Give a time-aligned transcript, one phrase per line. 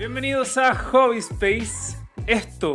[0.00, 1.94] Bienvenidos a Hobby Space.
[2.26, 2.74] Esto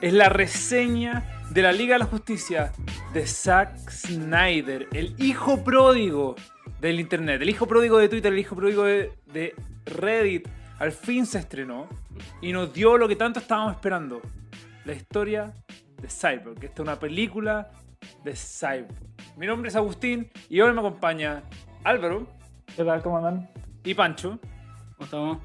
[0.00, 2.70] es la reseña de la Liga de la Justicia
[3.12, 6.36] de Zack Snyder, el hijo pródigo
[6.80, 10.46] del internet, el hijo pródigo de Twitter, el hijo pródigo de, de Reddit.
[10.78, 11.88] Al fin se estrenó
[12.40, 14.22] y nos dio lo que tanto estábamos esperando:
[14.84, 15.52] la historia
[16.00, 16.62] de Cyborg.
[16.62, 17.72] Esta es una película
[18.22, 18.94] de Cyborg.
[19.36, 21.42] Mi nombre es Agustín y hoy me acompaña
[21.82, 22.28] Álvaro
[22.76, 23.02] ¿Qué tal?
[23.02, 23.50] ¿Cómo andan?
[23.82, 24.38] y Pancho.
[24.96, 25.38] ¿Cómo estamos?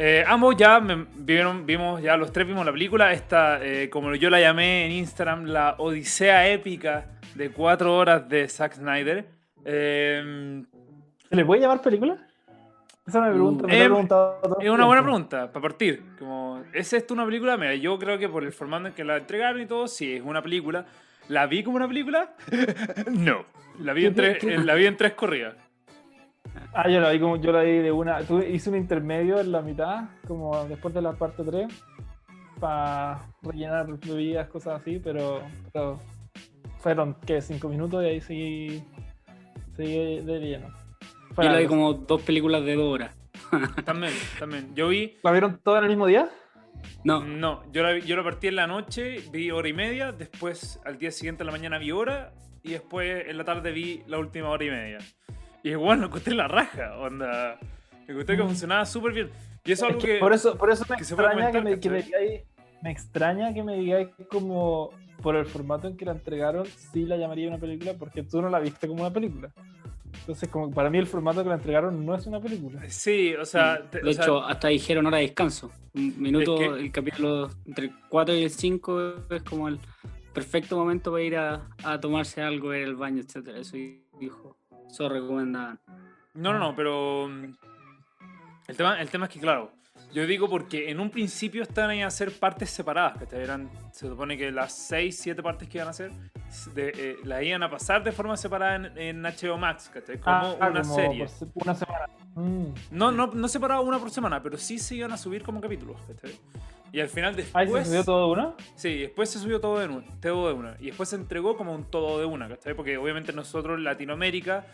[0.00, 4.14] Eh, ambos ya me- vieron, vimos, ya los tres vimos la película, esta, eh, como
[4.14, 9.26] yo la llamé en Instagram, la odisea épica de cuatro horas de Zack Snyder.
[9.64, 10.62] Eh,
[11.28, 12.16] ¿Se le puede llamar película?
[13.06, 16.02] Esa me pregunta, me lo he Eh, preguntado todo es una buena pregunta, para partir.
[16.18, 17.56] Como, ¿Es esto una película?
[17.56, 20.22] Mira, yo creo que por el formato en que la entregaron y todo, sí, es
[20.22, 20.84] una película.
[21.28, 22.30] ¿La vi como una película?
[23.10, 23.44] no.
[23.80, 25.54] La vi en ¿Qué- tres, eh, la vi en tres corridas.
[26.74, 28.20] Ah, yo la vi como yo la vi de una.
[28.22, 31.66] Tuve, hice un intermedio en la mitad, como después de la parte 3,
[32.60, 35.42] para rellenar bebidas, cosas así, pero,
[35.72, 36.00] pero
[36.78, 37.40] fueron, ¿qué?
[37.40, 38.84] Cinco minutos y ahí seguí,
[39.76, 40.68] seguí de lleno.
[41.34, 43.14] Fue Yo la vi como dos películas de dos horas.
[43.84, 44.74] También, también.
[44.74, 46.28] Yo vi ¿La vieron todas en el mismo día?
[47.04, 50.12] No, No, yo la, vi- yo la partí en la noche, vi hora y media,
[50.12, 54.02] después al día siguiente en la mañana vi hora y después en la tarde vi
[54.06, 54.98] la última hora y media.
[55.70, 57.58] Y bueno, lo encontré la raja, onda.
[58.06, 58.46] Me encontré que Mm.
[58.46, 59.30] funcionaba súper bien.
[59.64, 60.18] Y eso es algo que que...
[60.18, 62.40] por eso, por eso me que extraña que me, que me digáis,
[62.82, 64.90] me extraña que me digáis como
[65.22, 68.48] por el formato en que la entregaron, sí la llamaría una película, porque tú no
[68.48, 69.50] la viste como una película.
[70.20, 72.80] Entonces, como para mí el formato que la entregaron no es una película.
[72.88, 73.82] Sí, o sea...
[73.90, 75.70] te- de o sea, hecho, hasta dijeron hora de descanso.
[75.94, 79.78] Un minuto, Es que- el capítulo entre el 4 y el 5 es como el
[80.32, 83.76] perfecto momento para ir a, a tomarse algo, ir al baño, etcétera Eso
[84.18, 84.56] dijo.
[84.88, 85.78] Eso recomendaban.
[86.34, 87.28] No, no, no, pero...
[87.28, 87.54] mm,
[88.68, 89.72] El tema, el tema es que, claro,
[90.12, 94.08] yo digo porque en un principio estaban ahí a hacer partes separadas, que eran, se
[94.08, 96.12] supone que las 6, 7 partes que iban a hacer,
[96.74, 100.18] de, eh, las iban a pasar de forma separada en, en HBO Max, ¿cachai?
[100.18, 101.26] Como Ah, una como serie.
[101.52, 102.06] por una semana.
[102.34, 102.66] Mm.
[102.92, 106.00] No, no, no separado una por semana, pero sí se iban a subir como capítulos,
[106.06, 106.38] ¿cachai?
[106.92, 107.68] Y al final después...
[107.68, 108.56] Ahí se subió todo uno.
[108.74, 110.76] Sí, después se subió todo de, una, todo de una.
[110.80, 112.74] Y después se entregó como un todo de una, ¿cachai?
[112.74, 114.66] Porque obviamente nosotros en Latinoamérica,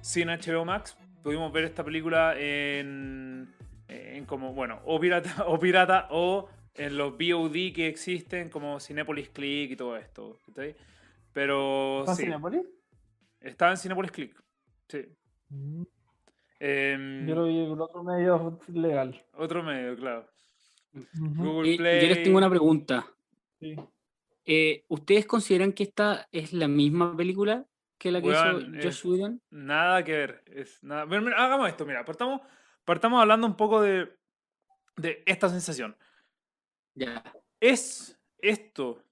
[0.00, 3.54] sin HBO Max, pudimos ver esta película en,
[3.88, 9.28] en como, bueno, o pirata, o pirata o en los VOD que existen como Cinepolis
[9.30, 10.74] Click y todo esto, ¿cachai?
[11.32, 12.62] Pero ¿Está en sí, Cinépolis?
[13.40, 14.42] estaba en Cinepolis Click,
[14.88, 15.06] sí.
[15.50, 15.82] Mm.
[16.60, 19.24] Em, Yo lo vi por otro medio legal.
[19.32, 20.26] Otro medio, claro.
[20.92, 22.02] Google Play.
[22.02, 23.06] yo les tengo una pregunta.
[23.58, 23.76] Sí.
[24.44, 27.66] Eh, ¿Ustedes consideran que esta es la misma película
[27.98, 29.42] que la que hizo Josh Whedon?
[29.50, 30.42] Nada que ver.
[30.46, 31.06] Es nada...
[31.06, 32.04] Mira, mira, hagamos esto, mira.
[32.04, 32.40] Partamos,
[32.84, 34.08] partamos hablando un poco de,
[34.96, 35.96] de esta sensación.
[36.94, 37.22] Ya.
[37.60, 39.04] ¿Es esto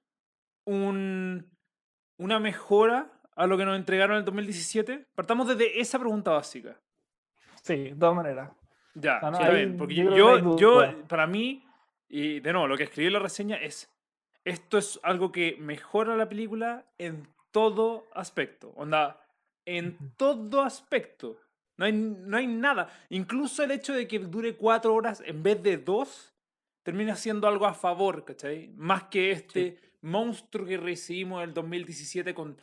[0.64, 1.48] un,
[2.16, 5.06] una mejora a lo que nos entregaron en el 2017?
[5.14, 6.80] Partamos desde esa pregunta básica.
[7.62, 8.50] Sí, de todas maneras.
[8.94, 9.76] Ya, no, sí, está ahí bien.
[9.76, 11.67] Porque yo yo, para mí,
[12.08, 13.90] y de nuevo, lo que escribí en la reseña es,
[14.44, 18.72] esto es algo que mejora la película en todo aspecto.
[18.76, 19.20] Onda,
[19.66, 21.36] en todo aspecto.
[21.76, 22.88] No hay, no hay nada.
[23.10, 26.34] Incluso el hecho de que dure cuatro horas en vez de dos,
[26.82, 28.68] termina siendo algo a favor, ¿cachai?
[28.74, 32.56] Más que este monstruo que recibimos en el 2017 con,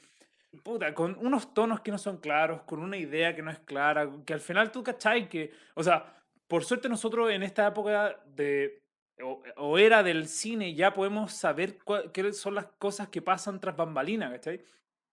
[0.63, 4.09] puta, con unos tonos que no son claros, con una idea que no es clara,
[4.25, 5.29] que al final tú, ¿cachai?
[5.29, 8.81] Que, o sea, por suerte nosotros en esta época de...
[9.23, 11.77] O, o era del cine, ya podemos saber
[12.13, 14.61] qué son las cosas que pasan tras bambalinas, ¿cachai?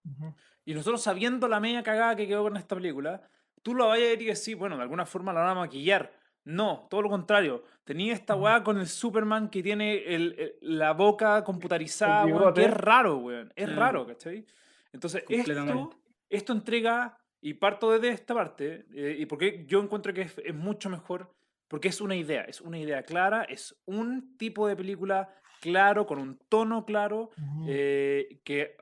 [0.04, 0.34] Ujú.
[0.64, 3.22] Y nosotros sabiendo la media cagada que quedó con esta película,
[3.62, 6.12] tú lo vayas a ver y decir, bueno, de alguna forma la van a maquillar.
[6.44, 7.62] No, todo lo contrario.
[7.84, 12.64] Tenía esta weá con el Superman que tiene el- el- la boca computarizada, weón, que
[12.64, 13.52] es raro, weón.
[13.54, 13.76] Es Mm.
[13.76, 14.44] raro, ¿cachai?
[14.92, 15.90] Entonces, esto,
[16.28, 20.54] esto entrega, y parto desde esta parte, eh, y porque yo encuentro que es, es
[20.54, 21.32] mucho mejor,
[21.72, 26.18] porque es una idea, es una idea clara, es un tipo de película claro, con
[26.18, 27.64] un tono claro, Ujú.
[27.66, 28.76] eh, que,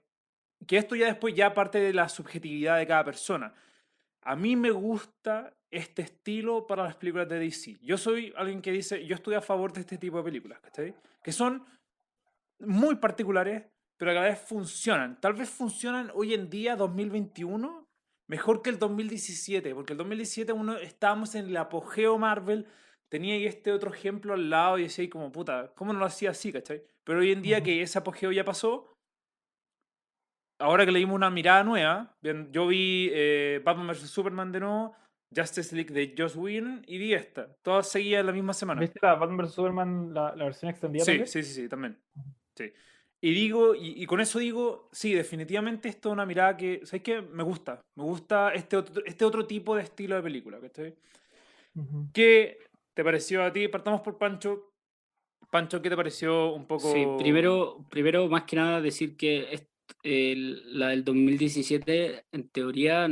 [0.67, 3.55] que esto ya después ya parte de la subjetividad de cada persona.
[4.23, 7.79] A mí me gusta este estilo para las películas de DC.
[7.81, 10.93] Yo soy alguien que dice, yo estoy a favor de este tipo de películas, ¿cachai?
[11.23, 11.65] Que son
[12.59, 13.63] muy particulares,
[13.99, 15.21] pero que a la vez funcionan.
[15.21, 17.80] Tal vez funcionan hoy en día, 2021,
[18.31, 22.65] mejor que el 2017, porque el 2017 uno estábamos en el apogeo Marvel,
[23.09, 26.07] tenía ahí este otro ejemplo al lado y decía ahí como, puta, ¿cómo no lo
[26.07, 26.85] hacía así, cachai?
[27.03, 27.65] Pero hoy en día Ujú.
[27.65, 28.89] que ese apogeo ya pasó,
[30.61, 34.09] ahora que le dimos una mirada nueva, bien, yo vi eh, Batman vs.
[34.09, 34.95] Superman de nuevo,
[35.35, 37.53] Justice League de Joss Whedon y vi esta.
[37.63, 38.81] Todas seguían la misma semana.
[38.81, 41.05] ¿Viste la Batman vs Superman, la, la versión extendida?
[41.05, 42.01] Sí, sí, sí, sí, también.
[42.57, 42.73] Sí.
[43.23, 47.03] Y digo, y, y con eso digo, sí, definitivamente esto es una mirada que, ¿sabes
[47.03, 47.21] qué?
[47.21, 47.81] Me gusta.
[47.97, 50.95] Me gusta este otro, este otro tipo de estilo de película, ¿cachai?
[51.75, 52.09] Ujú.
[52.15, 52.59] ¿Qué
[52.95, 53.69] te pareció a ti?
[53.69, 54.73] Partamos por Pancho.
[55.51, 56.91] Pancho, ¿qué te pareció un poco?
[56.93, 59.67] Sí, primero, primero más que nada decir que
[60.03, 63.07] el- la del 2017, en teoría,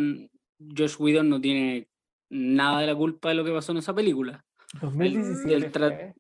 [0.77, 1.89] Josh Whedon no tiene
[2.31, 4.45] nada de la culpa de lo que pasó en esa película.
[4.81, 5.95] 2017.
[5.95, 6.15] el ¿eh?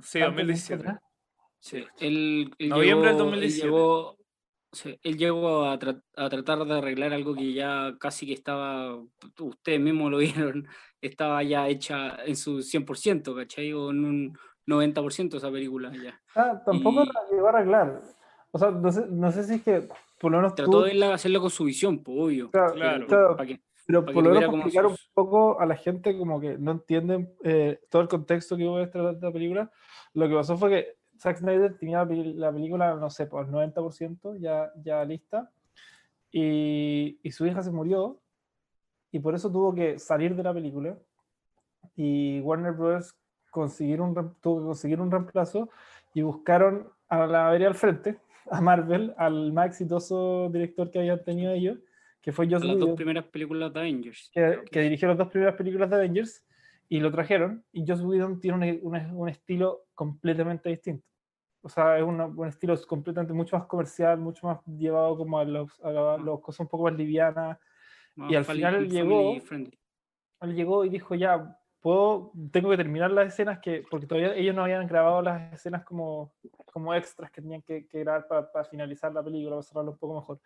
[0.00, 1.07] Sí, Tanto tiempo 2017.
[1.60, 1.84] Sí.
[2.00, 3.66] Él, él Noviembre del llegó- él 2017.
[3.66, 4.16] llegó-
[4.72, 8.96] sí, él llegó a, tra- a tratar de arreglar algo que ya casi que estaba,
[9.40, 10.18] ustedes mismos lo
[10.52, 10.66] vieron,
[11.00, 13.72] estaba ya hecha en su 100%, ¿cachai?
[13.72, 16.20] O en un 90% esa película ya.
[16.34, 18.02] Ah, tampoco Y- la llegó a arreglar.
[18.50, 19.88] O sea, no sé, no sé si es que
[20.18, 22.50] por lo menos Trató tú- de él hacerlo con su visión, pues, obvio.
[22.50, 23.06] Claro, Claro.
[23.06, 26.40] claro, para que- pero para por lo menos explicar un poco a la gente como
[26.40, 29.70] que no entienden eh, todo el contexto que hubo detrás de esta película.
[30.14, 34.38] Lo que pasó fue que Zack Snyder tenía la, película, no sé, por el 90%
[34.38, 35.50] ya, ya lista
[36.30, 38.20] y, y su hija se murió
[39.10, 40.96] y por eso tuvo que salir de la película
[41.96, 43.14] y Warner Bros.
[43.50, 45.70] Conseguir un, tuvo que conseguir un reemplazo
[46.12, 48.18] y buscaron a la vereda al frente,
[48.50, 51.78] a Marvel, al más exitoso director que habían tenido ellos,
[52.20, 54.30] que fue Joss las dos primeras películas de Avengers.
[54.32, 56.44] que, que dirigió las dos primeras películas de Avengers
[56.88, 57.64] y lo trajeron.
[57.72, 61.06] Y Joss Whedon tiene un, un- un estilo completamente distinto.
[61.62, 65.44] O sea, es una- un estilo completamente mucho más comercial, mucho más llevado como a,
[65.44, 67.58] los, a la- las cosas un poco más livianas.
[68.30, 69.34] y al final él llegó-.
[70.40, 74.54] Él llegó y dijo, ya, puedo, tengo que terminar las escenas que, porque todavía ellos
[74.54, 76.32] no habían grabado las escenas como,
[76.72, 79.98] como extras que tenían que, que grabar para, para finalizar la película, para cerrarlo un
[79.98, 80.40] poco mejor.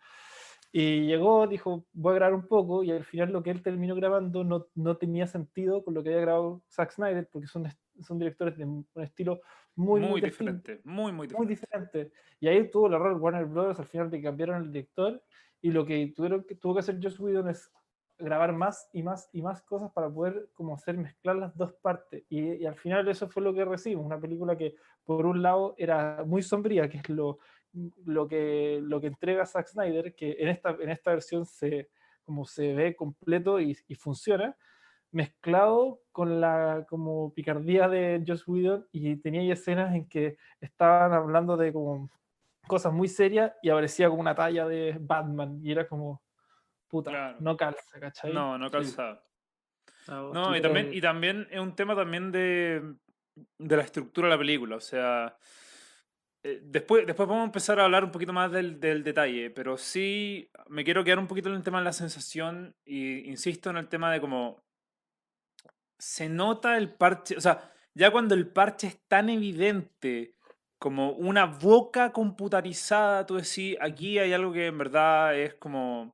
[0.75, 3.93] Y llegó, dijo, voy a grabar un poco, y al final lo que él terminó
[3.93, 7.67] grabando no, no tenía sentido con lo que había grabado Zack Snyder, porque son,
[8.01, 9.41] son directores de un estilo
[9.75, 10.81] muy, Muy, muy, diferente.
[10.83, 11.99] Muy, muy muy diferente.
[11.99, 12.11] diferente.
[12.39, 15.21] Y ahí tuvo el error Warner Brothers al final de que cambiaron el director,
[15.61, 17.71] y lo que tuvieron que, tuvo que hacer Joss Whedon es
[18.17, 22.23] grabar más y más y más cosas para poder como hacer mezclar las dos partes
[22.29, 25.73] y, y al final eso fue lo que recibimos una película que por un lado
[25.77, 27.39] era muy sombría que es lo,
[28.05, 31.89] lo que lo que entrega Zack Snyder que en esta en esta versión se
[32.23, 34.55] como se ve completo y, y funciona
[35.11, 41.13] mezclado con la como picardía de Joss Whedon y tenía ahí escenas en que estaban
[41.13, 42.09] hablando de como
[42.67, 46.23] cosas muy serias y aparecía como una talla de Batman y era como
[46.87, 47.37] puta, Claro.
[47.41, 48.33] no calza, ¿cachai?
[48.33, 49.23] No, no calzaba.
[49.99, 52.95] Está No, y también, y también es un tema también de,
[53.57, 54.75] de la estructura de la película.
[54.75, 55.35] O sea,
[56.43, 59.77] eh, después, después vamos a empezar a hablar un poquito más del, del detalle, pero
[59.77, 63.77] sí me quiero quedar un poquito en el tema de la sensación y insisto en
[63.77, 64.61] el tema de cómo
[65.97, 70.35] se nota el parche, o sea, ya cuando el parche es tan evidente
[70.79, 76.13] como una boca computarizada, tú decís, aquí hay algo que en verdad es como...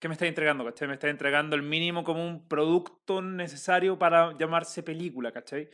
[0.00, 0.88] ¿Qué me está entregando, cachai?
[0.88, 5.68] Me está entregando el mínimo como un producto necesario para llamarse película, cachai?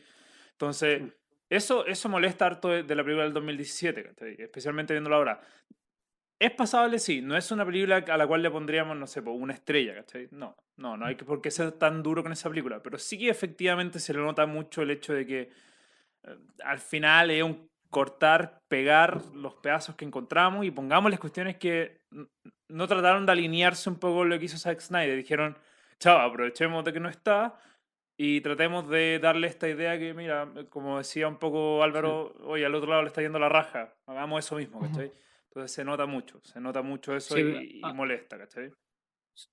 [0.53, 1.13] Entonces, Sí.
[1.49, 4.35] Eso, eso molesta harto de, la película del 2017, ¿cachai?
[4.39, 5.41] Especialmente viéndola ahora.
[6.39, 7.21] Es pasable, sí.
[7.21, 10.27] No es una película a la cual le pondríamos, no sé, una estrella, ¿cachai?
[10.31, 12.81] No, no, no hay que, por qué ser tan duro con esa película.
[12.83, 15.41] Pero sí que efectivamente se le nota mucho el hecho de que
[16.23, 22.01] eh, al final es un cortar, pegar los pedazos que encontramos y pongámosles cuestiones que
[22.67, 25.15] no trataron de alinearse un poco lo que hizo Zack Snyder.
[25.15, 25.57] Dijeron,
[25.99, 27.57] chao, aprovechemos de que no está
[28.17, 32.73] y tratemos de darle esta idea que, mira, como decía un poco Álvaro, oye, al
[32.73, 34.79] otro lado le está yendo la raja, hagamos eso mismo.
[34.79, 35.11] ¿cachai?
[35.49, 37.93] Entonces se nota mucho, se nota mucho eso Sí, y, y ah.
[37.93, 38.71] molesta, ¿cachai?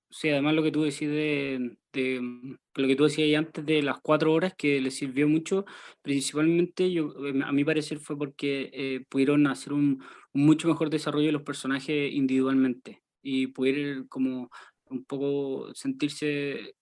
[0.09, 3.99] Sí, además lo que tú decís de, de, lo que tú decías antes de las
[4.01, 5.65] cuatro horas que les sirvió mucho,
[6.01, 10.03] principalmente yo, eh, a mi parecer fue porque eh, pudieron hacer un,
[10.33, 14.49] un mucho mejor desarrollo de los personajes individualmente y poder como
[14.89, 16.73] un poco sentirse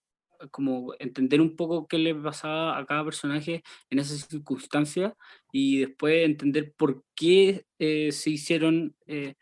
[0.50, 5.12] como entender un poco qué le pasaba a cada personaje en esas circunstancias
[5.52, 9.34] y después entender por qué eh, se hicieron eh,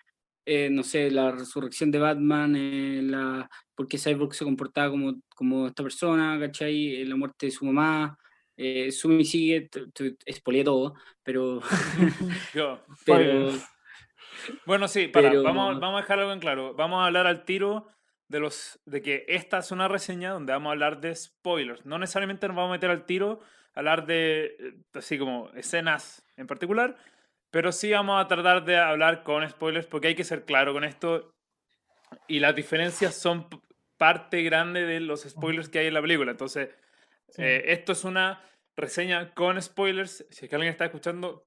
[0.45, 5.21] eh, no sé, la resurrección de Batman, eh, la, por qué Cyborg se comportaba como,
[5.37, 6.97] como esta persona, ¿cachai?
[6.97, 8.19] Eh, La muerte de su mamá.
[8.57, 9.71] Eh, Sumi sigue,
[10.31, 11.61] spoileé todo, pero,
[12.55, 12.81] Yo.
[13.07, 13.51] pero
[14.67, 16.75] Bueno, sí, para, Pero- vamos, vamos a dejar algo en claro.
[16.75, 17.87] Vamos a hablar al tiro
[18.29, 21.85] de los de que esta es una reseña donde vamos a hablar de spoilers.
[21.85, 23.41] No necesariamente nos vamos a meter al tiro
[23.75, 26.97] a hablar de eh, así como escenas en particular,
[27.51, 30.85] pero sí vamos a tratar de hablar con spoilers porque hay que ser claro con
[30.85, 31.35] esto
[32.27, 33.49] y las diferencias son
[33.99, 36.31] parte grande de los spoilers que hay en la película.
[36.33, 36.71] Entonces,
[37.29, 37.43] Sí.
[37.43, 38.43] eh, esto es una
[38.77, 40.27] reseña con spoilers.
[40.31, 41.47] Si es que alguien está escuchando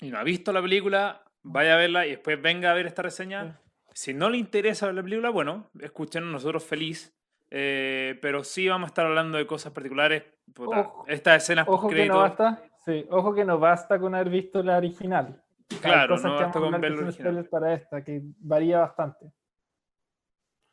[0.00, 3.00] y no ha visto la película, vaya a verla y después venga a ver esta
[3.02, 3.58] reseña.
[3.96, 7.16] Si no le interesa ver la película, bueno, escuchen nosotros feliz.
[7.50, 10.22] Eh, pero sí vamos a estar hablando de cosas particulares.
[10.52, 12.62] puta, Ojo- estas escenas Ojo que no basta.
[12.84, 15.42] Sí, ojo que no basta con haber visto la original.
[15.80, 17.44] Claro, cosas no que basta con ver la original.
[17.48, 19.32] para esta, que varía bastante.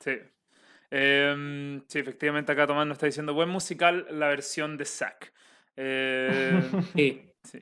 [0.01, 0.18] Sí.
[0.92, 5.34] Em, sí, efectivamente acá Tomás nos está diciendo, buen musical la versión de Zack.
[5.77, 6.60] Eh,
[6.98, 7.32] Sí.
[7.44, 7.62] sí.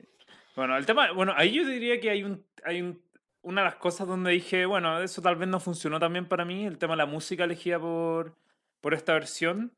[0.56, 3.00] Bueno, el tema, bueno, ahí yo diría que hay un, hay un,
[3.42, 6.64] una de las cosas donde dije, bueno, eso tal vez no funcionó también para mí,
[6.66, 8.34] el tema de la música elegida por,
[8.80, 9.72] por esta versión.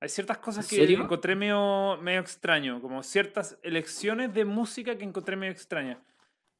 [0.00, 1.02] Hay ciertas cosas ¿En que serio?
[1.02, 5.98] encontré medio, medio extraño, como ciertas elecciones de música que encontré medio extrañas.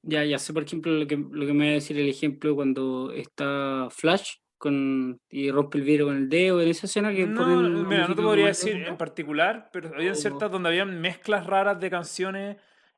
[0.03, 2.55] Ya, ya sé, por ejemplo, lo que, lo que me va a decir el ejemplo
[2.55, 7.27] cuando está Flash con, y rompe el vidrio con el dedo en esa escena que
[7.27, 7.45] No,
[7.87, 11.81] mira, no te podría decir de- en particular, pero había ciertas donde habían mezclas raras
[11.81, 12.57] de canciones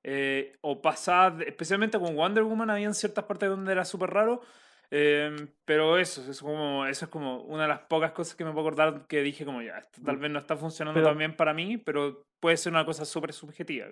[0.09, 4.41] eh, o pasadas, de- especialmente con Wonder Woman, habían ciertas partes donde era súper raro.
[4.93, 5.35] eh,
[5.65, 8.53] pero eso, eso, es como, eso es como una de las pocas cosas que me
[8.53, 11.35] puedo acordar que dije como ya, esto tal vez no está funcionando Pero- tan bien
[11.35, 13.87] para mí, pero puede ser una cosa súper subjetiva.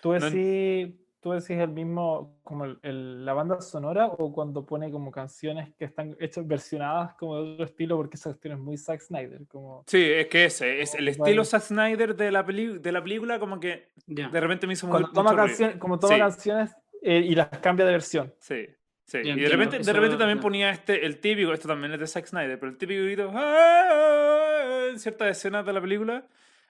[0.00, 4.32] ¿Tú No en- decís, tú decís el mismo, como el- el- la banda sonora o
[4.32, 8.54] cuando pone como canciones que están hechas versionadas como de otro estilo porque esa cuestión
[8.54, 9.46] es muy Zack Snyder?
[9.46, 11.44] Como, Sí, es que ese, es el estilo.
[11.44, 14.28] Zack Snyder de la, peli- de la película como que Ya.
[14.28, 16.20] de repente me hizo muy, mucho toma, canciones, como toma Sí.
[16.20, 16.70] canciones
[17.02, 18.34] eh, y las cambia de versión.
[18.40, 18.66] Sí,
[19.04, 19.18] sí.
[19.24, 20.42] Ya Y de repente, de repente también ya.
[20.42, 24.86] ponía este, el típico, esto también es de Zack Snyder, pero el típico grito "Ah",
[24.90, 26.24] en ciertas escenas de la película,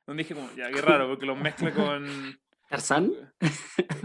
[0.07, 2.07] donde dije como, ya, qué raro, porque los mezcla con...
[2.73, 3.13] ¿Tarzán?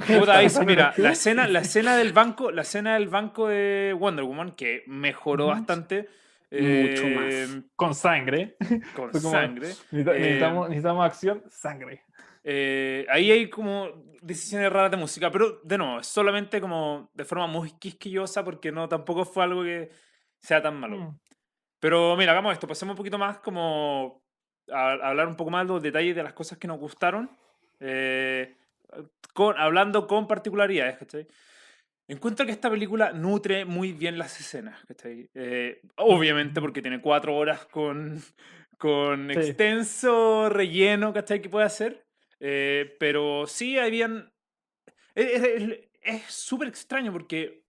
[0.05, 4.25] Puta, ahí mira, la escena, la escena del banco, la escena del banco de Wonder
[4.25, 6.09] Woman, que mejoró bastante.
[6.51, 7.63] Mucho eh, más.
[7.77, 8.57] Con sangre.
[8.93, 9.69] Con como- sangre.
[9.69, 12.03] Eh, necesitamos, necesitamos acción, sangre.
[12.43, 13.87] Eh, ahí hay como
[14.21, 18.73] decisiones raras de música, pero de nuevo, es solamente como de forma muy quisquillosa porque
[18.73, 19.91] no tampoco fue algo que
[20.41, 20.97] sea tan malo.
[20.97, 21.19] Mm.
[21.79, 24.25] Pero mira, hagamos esto, pasemos un poquito más como
[24.69, 27.29] a, a hablar un poco más de los detalles de las cosas que nos gustaron,
[27.79, 28.55] eh,
[29.33, 31.27] con, hablando con particularidades, ¿cachai?
[32.07, 35.29] Encuentro que esta película nutre muy bien las escenas, ¿cachai?
[35.33, 38.21] Eh, obviamente porque tiene cuatro horas con,
[38.77, 39.39] con Sí.
[39.39, 41.41] extenso relleno, ¿cachai?
[41.41, 42.05] Que puede hacer.
[42.39, 44.31] Eh, pero sí habían...
[45.15, 47.63] Es súper extraño porque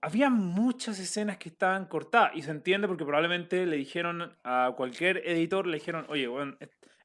[0.00, 5.18] había muchas escenas que estaban cortadas y se entiende porque probablemente le dijeron a cualquier
[5.18, 6.56] editor, le dijeron, oye, bueno,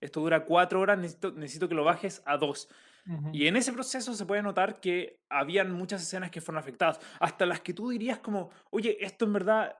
[0.01, 2.67] esto dura cuatro horas, necesito, necesito que lo bajes a dos.
[3.07, 3.29] Ujú.
[3.33, 7.45] Y en ese proceso se puede notar que habían muchas escenas que fueron afectadas, hasta
[7.45, 9.75] las que tú dirías como, oye, esto en verdad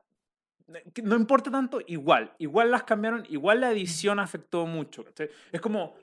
[0.73, 5.03] eh, no importa tanto, igual, igual las cambiaron, igual la edición afectó mucho.
[5.03, 5.29] ¿cachai?
[5.51, 5.95] Es como,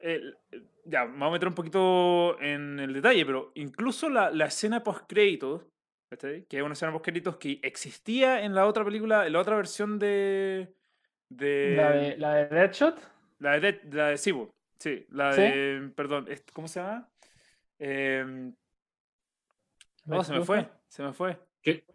[0.00, 0.36] el-
[0.84, 4.82] ya, me voy a meter un poquito en el detalle, pero incluso la, la escena
[4.82, 5.62] post-créditos,
[6.10, 6.44] ¿cachai?
[6.46, 9.98] que es una escena post-créditos que existía en la otra película, en la otra versión
[9.98, 10.74] de...
[11.28, 13.00] de La de, la de Deadshot.
[13.40, 15.42] La de, Dead- la de Sibo, sí, la ¿Sí?
[15.42, 17.08] de, perdón, ¿cómo se llama?
[20.06, 21.38] Oh, Lex se me fue, se me fue.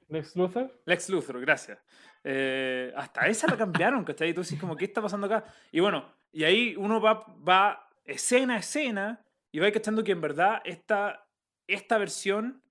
[0.10, 0.72] Lex Luthor.
[0.86, 1.80] Lex Luthor, gracias.
[2.24, 4.30] Eh, hasta esa la cambiaron, ¿cachai?
[4.30, 5.46] Y tú dices como, ¿qué está pasando acá?
[5.72, 10.22] Y bueno, y ahí uno va, va escena a escena y va cachando que en
[10.22, 11.28] verdad esta,
[11.68, 12.62] esta versión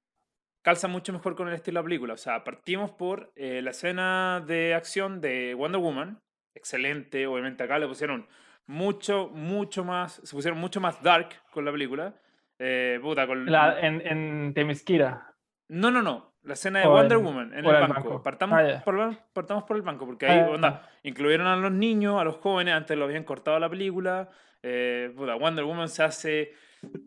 [0.62, 2.14] calza mucho mejor con el estilo de la película.
[2.14, 6.20] O sea, partimos por eh, la escena de acción de Wonder Woman,
[6.54, 8.28] excelente, obviamente acá le pusieron
[8.66, 12.14] mucho, mucho más, se pusieron mucho más dark con la película.
[12.58, 13.50] Eh, puta, con...
[13.50, 15.34] La, en, en Temisquira.
[15.68, 16.34] No, no, no.
[16.42, 17.94] La escena de O Wonder Woman en el banco.
[17.94, 18.22] banco.
[18.22, 18.84] Partamos, Ah, ya.
[18.84, 22.36] por, partamos por el banco, porque ahí, Ah, onda, incluyeron a los niños, a los
[22.36, 24.28] jóvenes, antes lo habían cortado la película.
[24.62, 26.52] Eh, puta, Wonder Woman se hace.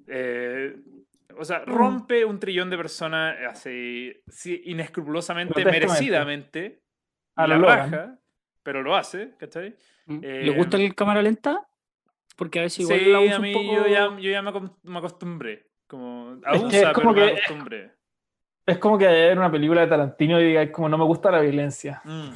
[0.07, 0.75] eh,
[1.37, 1.65] o sea, Mm.
[1.71, 6.81] rompe un trillón de personas así, sí, inescrupulosamente, merecidamente.
[7.35, 8.17] A la raja,
[8.67, 9.77] pero lo hace, ¿cachai?
[10.07, 11.65] ¿Le gusta el cámara lenta?
[12.35, 13.73] Porque a veces igual sí, la usa a un mí poco...
[13.73, 14.51] yo ya, yo ya me,
[14.83, 15.67] me acostumbré.
[15.87, 17.91] Como, que es abusa, como pero me que- acostumbré.
[18.65, 21.39] Es como que ver una película de Tarantino y diga, como no me gusta la
[21.39, 22.01] violencia.
[22.03, 22.31] Mm.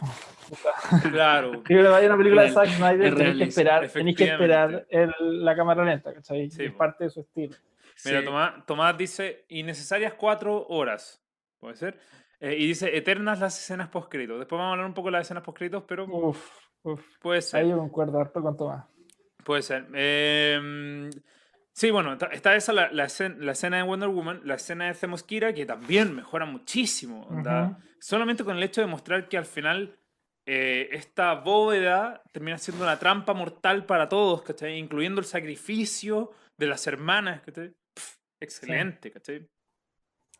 [1.11, 1.63] Claro.
[1.67, 5.43] Si vaya una película de Zack Snyder, es tenéis que esperar, tenéis que esperar el-
[5.43, 6.49] la cámara lenta, ¿cachai?
[6.49, 7.57] Sí, es parte de su estilo.
[8.05, 8.25] Mira, Sí.
[8.25, 11.21] Tomás, Tomás dice innecesarias cuatro horas.
[11.59, 11.99] Puede ser.
[12.41, 14.39] Eh, y dice eternas las escenas post-créditos.
[14.39, 16.43] Después vamos a hablar un poco de las escenas post-créditos, pero Uf,
[16.83, 17.17] uf.
[17.19, 17.61] puede ser.
[17.61, 18.85] Ahí yo concuerdo harto con Tomás.
[19.43, 19.87] Puede ser.
[19.93, 21.09] Em,
[21.71, 24.93] sí, bueno, está esa la, la escena, la escena de Wonder Woman, la escena de
[24.95, 27.27] Themyscira, que también mejora muchísimo.
[27.99, 29.99] Solamente con el hecho de mostrar que al final
[30.47, 34.79] eh, esta bóveda termina siendo una trampa mortal para todos, ¿cachai?
[34.79, 37.75] Incluyendo el sacrificio de las hermanas, ¿cachai?
[37.93, 39.47] Pff, excelente, ¿cachai?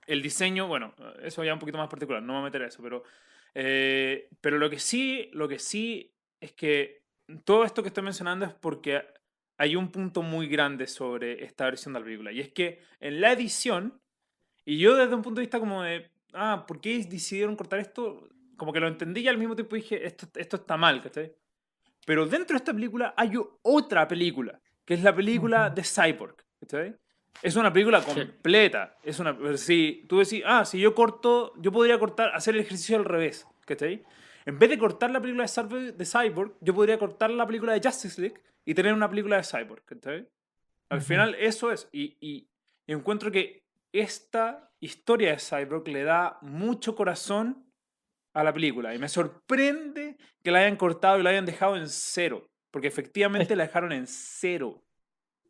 [0.08, 2.67] El diseño, bueno, eso ya un poquito más particular, no me voy a meter a
[2.67, 3.03] eso, pero,
[3.53, 7.03] eh, pero lo que sí, lo que sí es que
[7.46, 9.03] todo esto que estoy mencionando es porque
[9.58, 13.22] hay un punto muy grande sobre esta versión de la película, y es que en
[13.22, 14.01] la edición,
[14.65, 18.27] y yo desde un punto de vista como de, ah, ¿por qué decidieron cortar esto?
[18.58, 21.34] Como que lo entendí y al mismo tiempo dije, esto, esto está mal, ¿cachai?
[22.05, 26.96] Pero dentro de esta película hay otra película, que es la película de Cyborg, ¿cachai?
[27.41, 28.97] Es una película completa.
[29.03, 32.97] Es una, si tú decís, ah, si yo corto, yo podría cortar, hacer el ejercicio
[32.97, 34.03] al revés, ¿cachai?
[34.45, 38.19] En vez de cortar la película de Cyborg, yo podría cortar la película de Justice
[38.21, 40.27] League y tener una película de Cyborg, ¿cachai?
[40.89, 41.88] Al final eso es.
[41.91, 42.50] Y, y,
[42.88, 47.65] y encuentro que esta historia de Cyborg le da mucho corazón
[48.33, 48.93] a la película.
[48.93, 52.47] Y me sorprende que la hayan cortado y la hayan dejado en cero.
[52.71, 54.83] Porque efectivamente la dejaron en cero.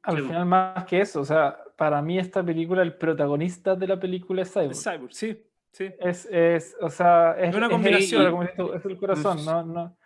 [0.04, 4.00] Al final, más que eso, o sea, para mí esta película, el protagonista de la
[4.00, 4.72] película es Cyborg.
[4.72, 5.44] Es Cyborg, sí.
[5.72, 5.90] sí.
[6.00, 8.44] Es, es, o sea, es, una combinación.
[8.44, 9.98] Es, el, es el corazón, no, no,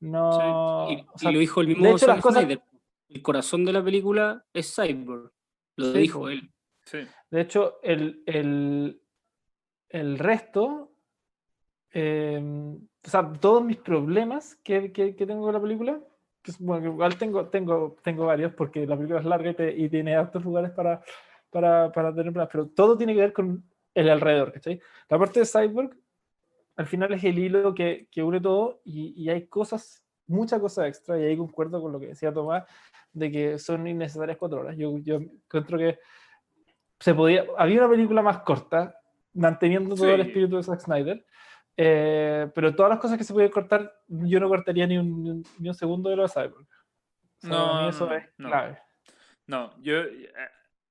[0.00, 2.46] no y, o sea, y, lo dijo el mismo de hecho, las cosas...
[3.08, 5.30] El corazón de la película es Cyborg.
[5.76, 6.52] Lo sí, dijo él.
[6.84, 6.98] Sí.
[7.30, 9.00] De hecho, el, el,
[9.88, 10.92] el resto,
[11.92, 16.00] eh, o sea, todos mis problemas que, que, que tengo con la película,
[16.44, 19.88] pues, bueno, igual tengo, tengo, tengo varios porque la película es larga y, te, y
[19.88, 21.02] tiene altos lugares para,
[21.50, 24.80] para, para tener problemas, pero todo tiene que ver con el alrededor, ¿cachai?
[25.08, 25.96] La parte de Cyborg,
[26.76, 30.88] al final es el hilo que, que une todo y, y, hay cosas, muchas cosas
[30.88, 32.64] extra, y ahí concuerdo con lo que decía Tomás,
[33.12, 34.76] de que son innecesarias cuatro horas.
[34.76, 35.98] Yo, yo encuentro que
[36.98, 38.98] se podía, había una película más corta,
[39.32, 40.12] manteniendo todo sí.
[40.12, 41.24] el espíritu de Zack Snyder,
[41.76, 45.68] eh, pero todas las cosas que se podían cortar, yo no cortaría ni un, ni
[45.68, 46.66] un segundo de lo de Cyborg.
[46.66, 48.48] O sea, no, eso no, es no.
[48.48, 48.78] clave.
[49.46, 50.32] No, yo eh,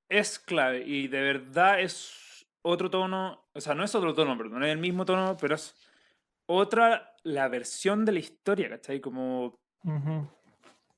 [0.08, 4.64] es clave y de verdad es otro tono, o sea, no es otro tono, perdón,
[4.64, 5.74] es el mismo tono, pero es
[6.46, 9.00] otra la versión de la historia, ¿cachai?
[9.00, 10.28] Como Uh -huh.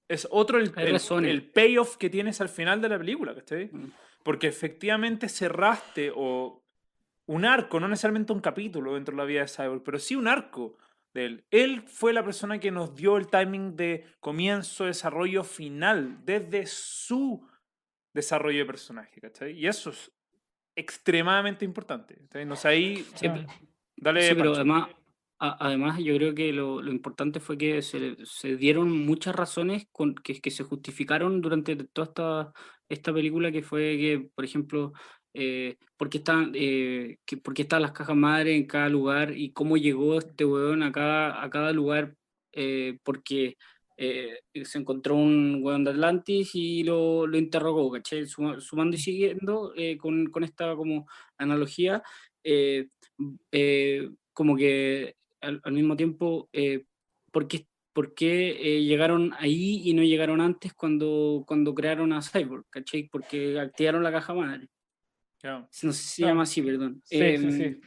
[0.09, 3.69] es otro el, el, el payoff que tienes al final de la película, ¿cachai?
[3.73, 3.91] Mm.
[4.23, 6.65] Porque efectivamente cerraste o
[7.27, 10.29] un arco, no necesariamente un capítulo dentro de la vida de Cyborg, pero sí un
[10.29, 10.77] arco
[11.15, 11.45] de él.
[11.51, 17.47] Él fue la persona que nos dio el timing de comienzo, desarrollo final, desde su
[18.15, 19.53] desarrollo de personaje, ¿cachai?
[19.59, 20.13] Y eso es
[20.77, 22.17] extremadamente importante.
[22.23, 22.45] ¿cachai?
[22.47, 23.07] No sé, ahí...
[23.15, 23.47] Sí, Ah.
[23.99, 24.91] Dale, Sí, pero además,
[25.41, 29.89] a- además yo creo que lo, lo importante fue que se, se dieron muchas razones
[29.91, 32.53] con, que, que se justificaron durante toda esta,
[32.91, 34.93] esta película, que fue que, por ejemplo,
[35.39, 39.37] eh, por, qué están, eh, que, por qué están las cajas madre en cada lugar
[39.37, 42.15] y cómo llegó este weón a cada, a cada lugar,
[42.53, 43.57] eh, porque
[43.99, 48.27] eh, se encontró un weón de Atlantis y lo, lo interrogó, ¿cachai?
[48.27, 51.07] Suma- Sumando y siguiendo eh, con, con esta como
[51.39, 52.03] analogía,
[52.45, 52.89] eh,
[54.33, 56.49] como que al, al mismo tiempo,
[57.33, 62.21] ¿por qué, por qué, eh, llegaron ahí y no llegaron antes cuando, cuando crearon a
[62.21, 62.65] Cyborg?
[62.69, 63.09] ¿Cachai?
[63.11, 64.69] Porque activaron la caja madre.
[65.83, 67.01] No sé si se llama así, perdón.
[67.05, 67.81] Sí, sí, Em, sí.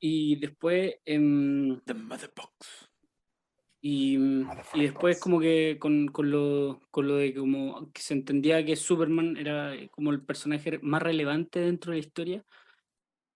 [0.00, 2.90] Y después, em, The Mother Box.
[3.80, 4.16] y,
[4.74, 8.76] y después como que con, con, lo, con lo de como que se entendía que
[8.76, 12.44] Superman era eh, como el personaje más relevante dentro de la historia,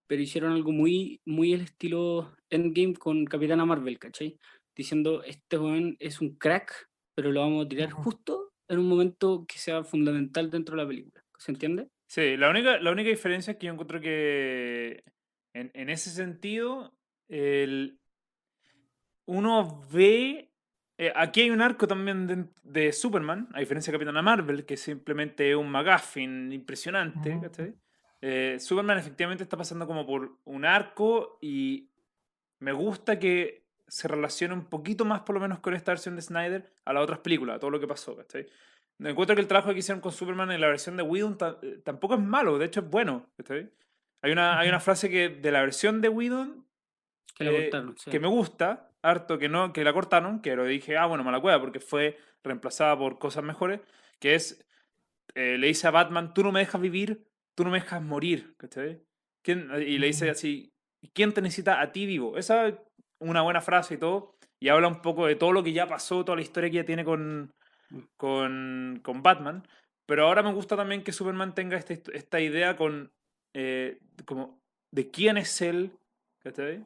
[0.06, 4.38] pero hicieron algo muy, muy el estilo Endgame con Capitana Marvel, ¿cachai?
[4.74, 9.44] Diciendo, este weón es un crack, pero lo vamos a tirar justo en un momento
[9.46, 11.22] que sea fundamental dentro de la película.
[11.36, 11.88] ¿Se entiende?
[12.08, 15.04] Sí, la única, la única diferencia es que yo encuentro que
[15.52, 16.92] en, en ese sentido,
[17.28, 18.00] el,
[19.26, 20.50] uno ve.
[20.96, 24.78] eh, aquí hay un arco también de, de Superman, a diferencia de Capitana Marvel, que
[24.78, 27.30] simplemente es un McGuffin impresionante.
[28.22, 31.90] Eh, Superman efectivamente está pasando como por un arco y
[32.58, 36.22] me gusta que se relacione un poquito más, por lo menos, con esta versión de
[36.22, 38.16] Snyder a las otras películas, a todo lo que pasó.
[38.16, 38.46] ¿cachai?
[38.98, 41.80] Me encuentro que el trabajo que hicieron con Superman en la versión de Whedon eh,
[41.84, 43.30] tampoco es malo, de hecho es bueno.
[44.22, 46.66] Hay una, hay una frase que de la versión de Whedon
[47.36, 48.10] Que eh, sí.
[48.10, 51.40] que me gusta, harto que no que la cortaron, que lo dije, ah, bueno, mala
[51.40, 53.80] cueva, porque fue reemplazada por cosas mejores,
[54.18, 54.64] que es,
[55.34, 58.54] eh, le dice a Batman, tú no me dejas vivir, tú no me dejas morir,
[58.56, 59.00] ¿cachai?
[59.42, 59.70] ¿Quién?
[59.86, 60.72] Y le dice así,
[61.14, 62.36] ¿quién te necesita a ti vivo?
[62.36, 62.74] Esa es
[63.20, 66.24] una buena frase y todo, y habla un poco de todo lo que ya pasó,
[66.24, 67.54] toda la historia que ya tiene con.
[68.16, 69.66] Con, con Batman,
[70.06, 73.12] pero ahora me gusta también que Superman tenga este- esta idea con,
[73.54, 75.92] eh, como, de quién es él,
[76.40, 76.84] ¿cachai?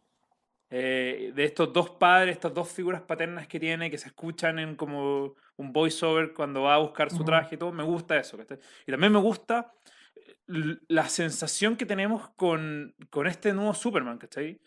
[0.75, 4.75] eh, de estos dos padres, estas dos figuras paternas que tiene, que se escuchan en
[4.75, 8.38] como un voiceover cuando va a buscar su traje y todo, me gusta eso.
[8.38, 8.59] ¿cachai?
[8.87, 9.75] Y también me gusta
[10.49, 14.62] l- la sensación que tenemos con, con este nuevo Superman, ¿cachai?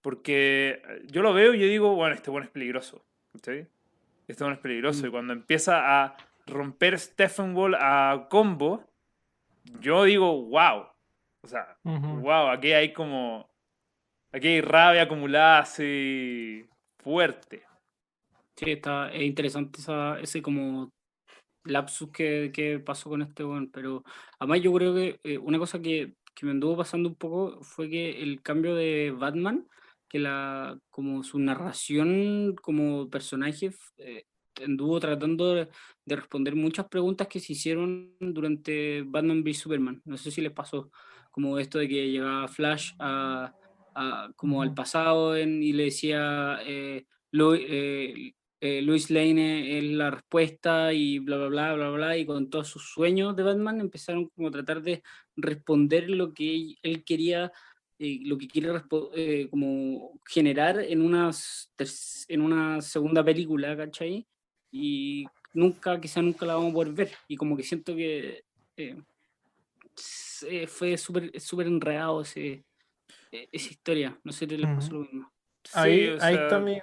[0.00, 3.66] Porque eh, yo lo veo y yo digo, bueno, este bueno es peligroso, ¿cachai?
[4.28, 5.06] Este bueno es peligroso.
[5.06, 8.84] Y cuando empieza a romper Stephen Wall a combo,
[9.80, 10.86] yo digo, wow.
[11.42, 13.48] O sea, wow, aquí hay como.
[14.30, 16.68] Aquí hay rabia acumulada así.
[16.98, 17.64] fuerte.
[18.56, 20.92] Sí, está, es interesante esa, ese como
[21.64, 24.02] lapsus que, que pasó con este weón, pero
[24.38, 27.88] además yo creo que eh, una cosa que, que me anduvo pasando un poco fue
[27.88, 29.68] que el cambio de Batman,
[30.08, 34.24] que la como su narración como personaje eh,
[34.64, 35.68] anduvo tratando de,
[36.04, 40.02] de responder muchas preguntas que se hicieron durante Batman v Superman.
[40.04, 40.90] No sé si les pasó,
[41.30, 43.52] como esto de que llegaba Flash a,
[43.94, 49.84] a- como al pasado en- y le decía eh, Lo- eh, eh, Lois Lane es
[49.84, 53.80] la respuesta y bla, bla, bla, bla, bla, y con todos sus sueños de Batman
[53.80, 55.02] empezaron como a tratar de
[55.36, 57.52] responder lo que él quería,
[57.98, 58.70] eh, lo que quiere
[59.14, 61.88] eh, como generar en, unas ter-
[62.28, 64.26] en una segunda película, ¿cachai?
[64.70, 68.44] Y nunca, quizá nunca la vamos a poder ver, y como que siento que
[68.76, 68.96] eh,
[69.94, 72.64] se- fue súper súper enredado ese,
[73.32, 75.32] eh, esa historia, no sé si les pasó lo mismo.
[75.74, 76.78] Ahí, Sí, o ahí sea, está mi.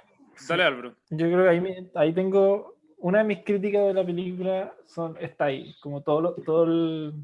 [0.48, 0.96] Dale, Álvaro.
[1.10, 2.76] Yo creo que ahí, me- ahí tengo.
[2.98, 7.14] Una de mis críticas de la película son, está ahí, como todo, lo- todo, el,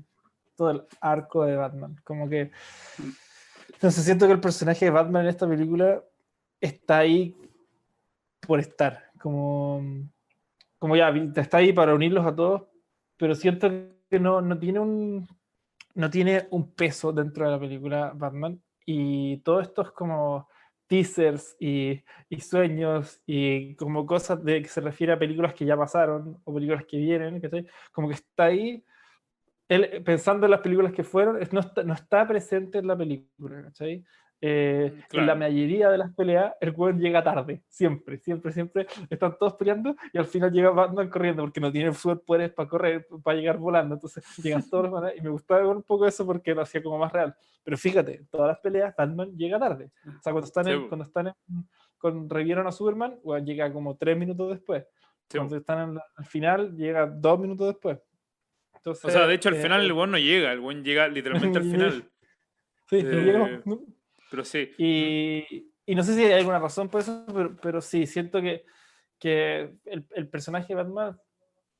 [0.56, 1.96] todo el arco de Batman.
[2.04, 2.50] Como que.
[3.82, 6.04] Entonces siento que el personaje de Batman en esta película
[6.60, 7.36] está ahí
[8.38, 9.10] por estar.
[9.18, 9.82] Como,
[10.78, 12.62] como ya, está ahí para unirlos a todos,
[13.16, 13.68] pero siento
[14.08, 15.26] que no, no tiene un.
[15.96, 18.62] No tiene un peso dentro de la película Batman.
[18.86, 20.48] Y todo esto es como
[20.86, 25.76] teasers y, y sueños y como cosas de que se refiere a películas que ya
[25.76, 27.66] pasaron o películas que vienen, ¿cachai?
[27.90, 28.84] Como que está ahí,
[29.68, 32.96] él eh, pensando en las películas que fueron, no está, no está presente en la
[32.96, 34.04] película, ¿cachai?
[34.44, 35.38] Eh, Mm, En la claro.
[35.38, 38.86] mayoría de las peleas, el weón llega tarde, siempre, siempre, siempre.
[39.08, 43.06] Están todos peleando y al final llega Batman corriendo porque no tiene superpoderes para correr,
[43.22, 43.94] para llegar volando.
[43.94, 46.98] Entonces llegan todos los maneras y me gustaba un poco eso porque lo hacía como
[46.98, 47.32] más real.
[47.62, 49.92] Pero fíjate, todas las peleas Batman llega tarde.
[50.08, 51.34] O sea, cuando están, Sí, en, cuando están en,
[51.96, 54.84] con revieron a Superman, llega como tres minutos después.
[55.30, 57.96] Sí, Cuando están en la- al final, llega dos minutos después.
[58.82, 60.52] Entonces, O sea, de hecho, al eh, final el buen no llega.
[60.52, 62.10] El buen llega literalmente al final.
[62.90, 63.78] Sí, eh, no-
[64.30, 64.70] Pero sí.
[64.76, 68.64] Y, y no sé si hay alguna razón por eso, pero, pero sí, siento que,
[69.20, 71.16] que el, el personaje de Batman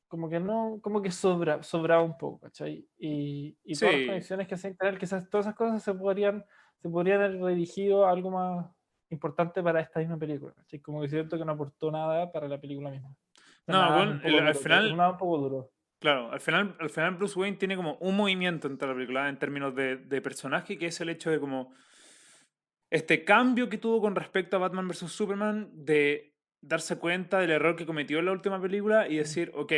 [0.07, 2.87] como que no, como que sobra, sobraba un poco, ¿cachai?
[2.99, 3.99] Y, y todas Sí.
[4.01, 6.45] las conexiones que hacen él, quizás todas esas cosas se podrían,
[6.81, 8.67] se podrían haber redirigido a algo más
[9.09, 10.79] importante para esta misma película, ¿cachai?
[10.81, 13.09] Como que siento que no aportó nada para la película misma.
[13.65, 15.71] No, Nada, bueno, el- al final- un poco duro.
[16.03, 19.39] Claro, al final, al final Bruce Wayne tiene como un movimiento entre la película en
[19.39, 21.73] términos de, de personaje, que es el hecho de como
[22.89, 25.09] este cambio que tuvo con respecto a Batman vs.
[25.09, 29.71] Superman, de darse cuenta del error que cometió en la última película y decir, ok,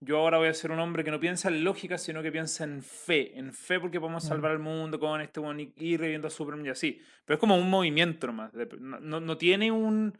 [0.00, 2.64] yo ahora voy a ser un hombre que no piensa en lógica, sino que piensa
[2.64, 6.26] en fe, en fe porque podemos salvar al mundo con este one y ir reviviendo
[6.26, 7.00] a Superman y así.
[7.24, 10.18] Pero es como un movimiento nomás, no, tiene un...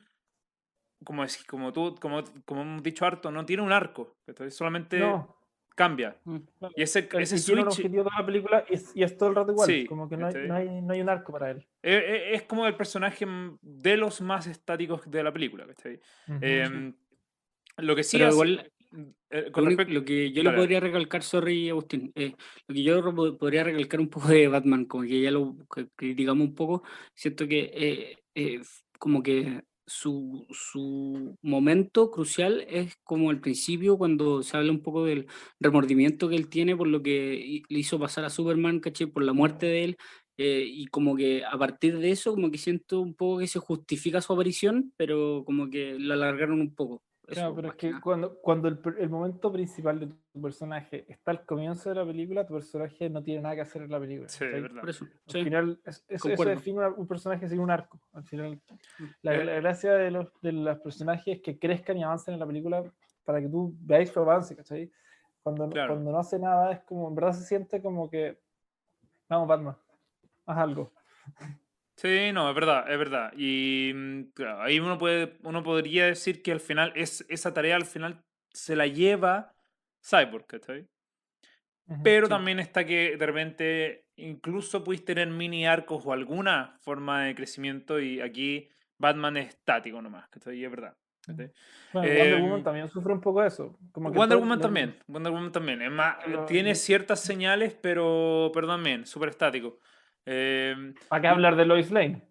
[1.04, 4.14] Como, decís, como tú, como, como hemos dicho harto, no tiene un arco,
[4.50, 5.39] solamente No,
[5.84, 6.16] cambia.
[6.24, 6.36] Mm.
[6.58, 6.74] claro.
[6.76, 9.34] Y ese, ese sí switch objetivo de la película y es, y es todo el
[9.34, 11.66] rato igual, Sí, como que no hay, no, hay, no hay un arco para él.
[11.82, 13.26] e- e- es, como el personaje
[13.62, 15.66] de los más estáticos de la película.
[15.66, 16.00] ¿cachai?
[16.28, 16.38] Ujú.
[16.42, 16.94] Em,
[17.78, 18.72] lo que sí Pero hace- igual,
[19.30, 20.56] eh, Lo, con único- respecto- lo que yo Dale.
[20.56, 22.34] le podría recalcar, sorry Agustín, eh,
[22.66, 25.56] lo que yo podría recalcar un poco de Batman, como que ya lo
[25.96, 26.82] criticamos un poco,
[27.14, 28.60] siento que eh, eh,
[28.98, 35.04] como que su, su momento crucial es como al principio cuando se habla un poco
[35.04, 35.26] del
[35.60, 39.06] remordimiento que él tiene por lo que le hizo pasar a Superman, ¿cachai?
[39.08, 39.96] Por la muerte de él.
[40.38, 43.58] eh, y como que a partir de eso, como que siento un poco que se
[43.58, 47.02] justifica su aparición, pero como que lo alargaron un poco.
[47.34, 48.00] Claro, pero es que nada.
[48.02, 52.46] cuando, cuando el, el momento principal de tu personaje está al comienzo de la película,
[52.46, 54.28] tu personaje no tiene nada que hacer en la película.
[54.28, 54.60] Sí, es ¿cachai?
[54.62, 54.80] verdad.
[54.80, 55.44] Por eso, Al sí.
[55.44, 58.00] final, es- es- eso define una- un personaje sin un arco.
[58.12, 58.60] Al final,
[59.22, 59.44] la, Eh.
[59.44, 62.82] la gracia de los, de los personajes es que crezcan y avancen en la película
[63.24, 64.90] para que tú veáis su avance, ¿cachai?
[65.42, 65.94] Cuando, no- Claro.
[65.94, 68.38] cuando no hace nada, es como, en verdad se siente como que,
[69.28, 69.76] vamos, Batman,
[70.46, 70.92] haz algo.
[72.00, 73.32] Sí, no, es verdad, es verdad.
[73.36, 77.76] Y mm, claro, ahí uno, puede, uno podría decir que al final es, esa tarea
[77.76, 79.54] al final se la lleva
[80.02, 80.86] Cyborg, ¿cachai?
[81.88, 82.30] Ujú, Pero sí.
[82.30, 88.00] también está que de repente incluso pudiste tener mini arcos o alguna forma de crecimiento
[88.00, 90.56] y aquí Batman es estático nomás, ¿cachai?
[90.58, 90.96] Y es verdad.
[91.26, 91.52] ¿cachai?
[91.92, 93.76] Bueno, Wonder Em, Woman también sufre un poco eso.
[93.92, 95.82] Como que Wonder todo- Woman la- también, Wonder Woman también.
[95.82, 99.78] Es más, Pero- tiene ciertas señales, pero, pero también, súper estático.
[100.26, 102.22] Eh, ¿Para qué hablar de Lois Lane?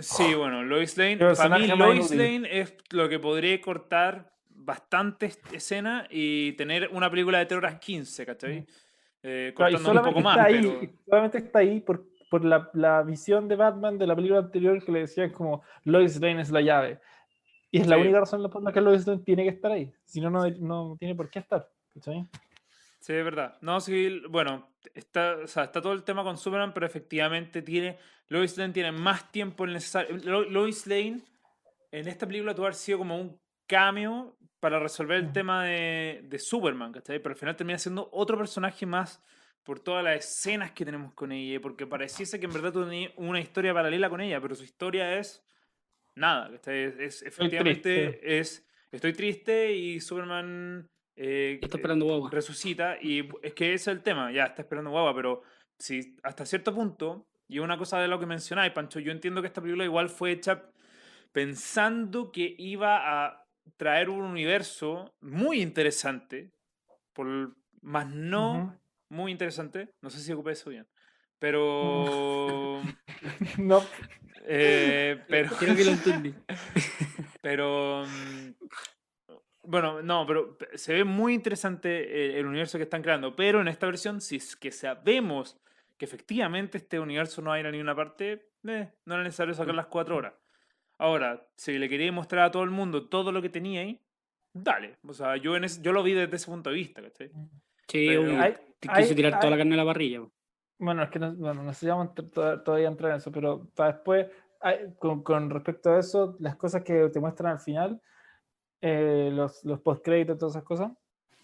[0.00, 2.10] sí, bueno, Lois Lane, para mí Lois.
[2.14, 7.78] Lane es lo que podría cortar bastantes escenas y tener una película de 3 horas
[7.78, 8.66] 15, ¿cachai?
[9.22, 10.92] Eh, Claro, cortando un poco solamente más, está ahí, pero...
[11.06, 14.92] solamente está ahí por, por la, la visión de Batman de la película anterior que
[14.92, 17.00] le decían como Lois Lane es la llave.
[17.70, 18.02] Y es la Sí.
[18.02, 19.92] única razón por la que Lois Lane tiene que estar ahí.
[20.04, 21.68] Si no, no, no tiene por qué estar.
[21.94, 22.26] ¿cachai?
[23.06, 23.56] Sí, es verdad.
[23.60, 27.98] No, sí, bueno, está, o sea, está todo el tema con Superman, pero efectivamente tiene.
[28.26, 30.16] Lois Lane tiene más tiempo el necesario.
[30.24, 31.20] Lo- Lois Lane
[31.92, 36.38] en esta película tuvo haber sido como un cameo para resolver el tema de, de
[36.40, 37.20] Superman, ¿cachai?
[37.20, 39.22] Pero al final termina siendo otro personaje más
[39.62, 43.38] por todas las escenas que tenemos con ella, porque pareciese que en verdad tenía una
[43.38, 45.44] historia paralela con ella, pero su historia es
[46.16, 46.82] nada, ¿cachai?
[46.86, 52.30] Es, es- efectivamente es estoy triste y Superman eh, Está esperando guagua.
[52.30, 55.42] resucita y es que ese es el tema, ya está esperando guagua, pero
[55.78, 59.48] si hasta cierto punto, y una cosa de lo que mencionáis, Pancho, yo entiendo que
[59.48, 60.70] esta película igual fue hecha
[61.32, 66.52] pensando que iba a traer un universo muy interesante,
[67.12, 70.86] por, más no muy interesante, no sé si ocupé eso bien,
[71.38, 72.80] pero...
[73.58, 73.82] No,
[74.46, 76.34] eh, pero Creo que lo entendí.
[77.42, 78.04] pero.
[79.66, 81.88] Bueno, no, pero pe- se ve muy interesante
[82.36, 83.34] eh, el universo que están creando.
[83.36, 85.60] Pero en esta versión, si es que sabemos
[85.96, 89.54] que efectivamente este universo no va a ir a ninguna parte, eh, no era necesario
[89.54, 90.34] sacar las cuatro horas.
[90.98, 94.00] Ahora, si le quería mostrar a todo el mundo todo lo que tenía ahí,
[94.52, 94.96] dale.
[95.06, 97.30] O sea, yo, en ese- yo lo vi desde ese punto de vista, ¿cachai?
[97.88, 98.08] Sí.
[98.08, 100.20] Hay- Te hay- quiso tirar toda la hay- carne a la parrilla.
[100.78, 104.26] Bueno, es que no, bueno, no se llama todavía entrar en eso, pero para después,
[104.60, 108.00] hay- con, con respecto a eso, las cosas que te muestran al final,
[108.86, 110.92] eh, los, los post-créditos, todas esas cosas,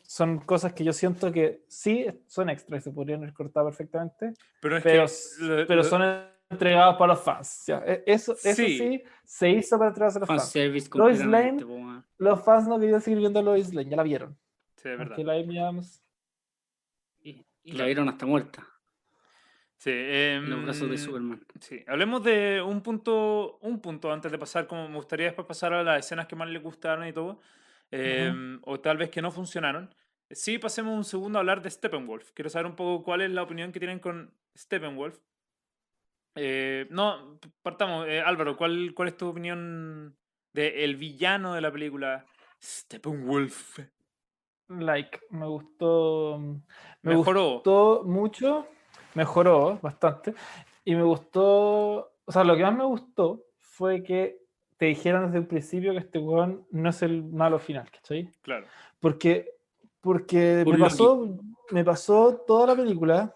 [0.02, 4.76] son cosas que yo siento que sí son extras, se podrían haber cortado perfectamente, Pero
[4.76, 5.64] es pero, que.
[5.66, 6.02] pero lo- son
[6.50, 7.64] entregados para los fans.
[7.66, 8.76] ya, e- Eso, eso Sí.
[8.78, 9.02] sí.
[9.24, 10.42] se hizo para entregarse a los fans.
[10.94, 11.18] Lois.
[11.24, 11.64] Lane-.
[12.18, 14.36] Los fans no querían seguir viendo a Lois Lane, ya la vieron.
[14.76, 15.16] Sí, es verdad.
[15.18, 16.02] La Amy Adams-
[17.22, 18.66] Y, y la vieron hasta muerta.
[19.82, 21.40] Sí, En los brazos de em, Superman.
[21.58, 25.72] Sí, hablemos de un punto, un punto antes de pasar, como me gustaría después pasar
[25.72, 27.40] a las escenas que más les gustaron y todo,
[27.90, 29.92] em, o tal vez que no funcionaron.
[30.30, 32.30] Sí, pasemos un segundo a hablar de Steppenwolf.
[32.30, 35.18] Quiero saber un poco cuál es la opinión que tienen con Steppenwolf.
[36.36, 38.06] Eh, no, partamos.
[38.06, 40.16] Eh, Álvaro, ¿cuál, ¿cuál es tu opinión
[40.52, 42.24] de el villano de la película
[42.62, 43.80] Steppenwolf?
[44.68, 46.38] Like, me gustó.
[47.02, 47.54] Me Mejoró.
[47.54, 48.68] gustó mucho,
[49.14, 50.34] mejoró bastante.
[50.84, 52.12] Y me gustó.
[52.24, 54.42] O sea, lo que más me gustó fue que
[54.76, 58.28] te dijeran desde el principio que este weón no es el malo final, ¿cachai?
[58.42, 58.66] Claro.
[58.98, 59.54] Porque,
[60.00, 61.38] porque Por me, pasó,
[61.70, 63.34] me pasó toda la película,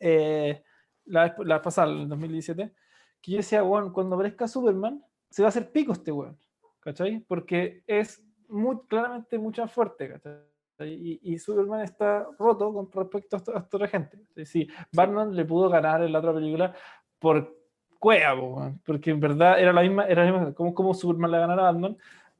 [0.00, 0.62] eh,
[1.04, 2.72] la, la pasada, en el 2017,
[3.20, 6.38] que yo decía, weón, cuando aparezca Superman, se va a hacer pico este weón,
[6.80, 7.20] ¿cachai?
[7.20, 10.53] Porque es muy, claramente mucho más fuerte, ¿cachai?
[10.80, 14.18] Y, y Superman está roto con respecto a, esta- a esta otra gente.
[14.44, 16.74] Si Batman le pudo ganar en la otra película
[17.18, 17.56] por
[18.00, 21.62] cueva, porque en verdad era la misma, era la misma, como, como Superman le ganara
[21.68, 21.96] a Batman,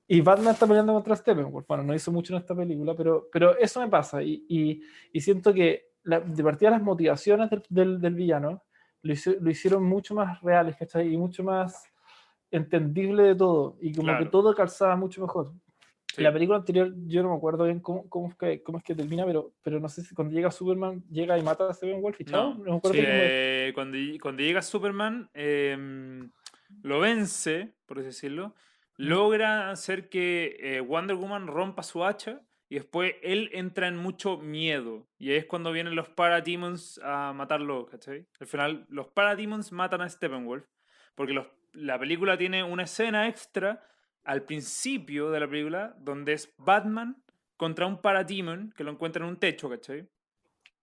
[0.06, 1.66] y Batman está peleando contra Steppenwolf.
[1.66, 4.22] Bueno, no hizo mucho en esta película, pero, pero eso me pasa.
[4.22, 8.62] Y, y, y siento que la- de partida las motivaciones del, del, del villano
[9.02, 11.12] lo, hizo- lo hicieron mucho más reales, ¿cachai?
[11.12, 11.84] Y mucho más
[12.50, 13.76] entendible de todo.
[13.80, 14.30] Y como que Claro.
[14.30, 15.52] todo calzaba mucho mejor.
[16.14, 16.22] Sí.
[16.22, 18.94] La película anterior, yo no me acuerdo bien cómo, cómo, es, que, cómo es que
[18.94, 22.24] termina, pero, pero no sé si cuando llega Superman, llega y mata a Steppenwolf y
[22.24, 22.54] chao.
[22.54, 26.30] No, No, me acuerdo sí, eh, cuando, cuando llega Superman, em,
[26.82, 28.54] lo vence, por así decirlo,
[28.96, 34.38] logra hacer que eh, Wonder Woman rompa su hacha y después él entra en mucho
[34.38, 35.06] miedo.
[35.18, 38.26] Y ahí es cuando vienen los Parademons a matarlo, ¿cachai?
[38.40, 40.64] Al final, los Parademons matan a Steppenwolf
[41.14, 43.82] porque los- la película tiene una escena extra
[44.24, 47.22] al principio de la película donde es Batman
[47.56, 50.08] contra un Parademon que lo encuentra en un techo, ¿cachai?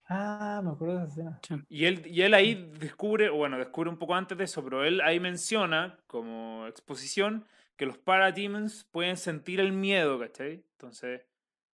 [0.08, 1.66] Ah, me acuerdo de esa escena.
[1.70, 4.84] Y él, y él ahí descubre, o bueno, descubre un poco antes de eso, pero
[4.84, 7.46] él ahí menciona como exposición
[7.78, 10.66] que los Parademons pueden sentir el miedo, ¿cachai?
[10.74, 11.22] Entonces,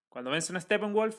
[0.10, 1.17] cuando vencen a Steppenwolf,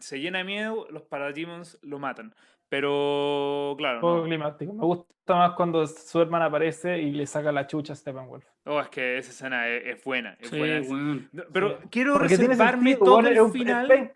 [0.00, 2.34] se llena de miedo, los Parademons lo matan.
[2.68, 4.24] Pero, claro, poco no.
[4.24, 4.72] climático.
[4.72, 8.44] Me gusta más cuando Superman aparece y le saca la chucha a Steppenwolf.
[8.64, 10.36] Oh, es que esa escena es, es buena.
[10.40, 11.28] Es Sí, buena.
[11.52, 11.88] Pero Sí.
[11.90, 14.12] quiero Porque reservarme sentido, todo el final.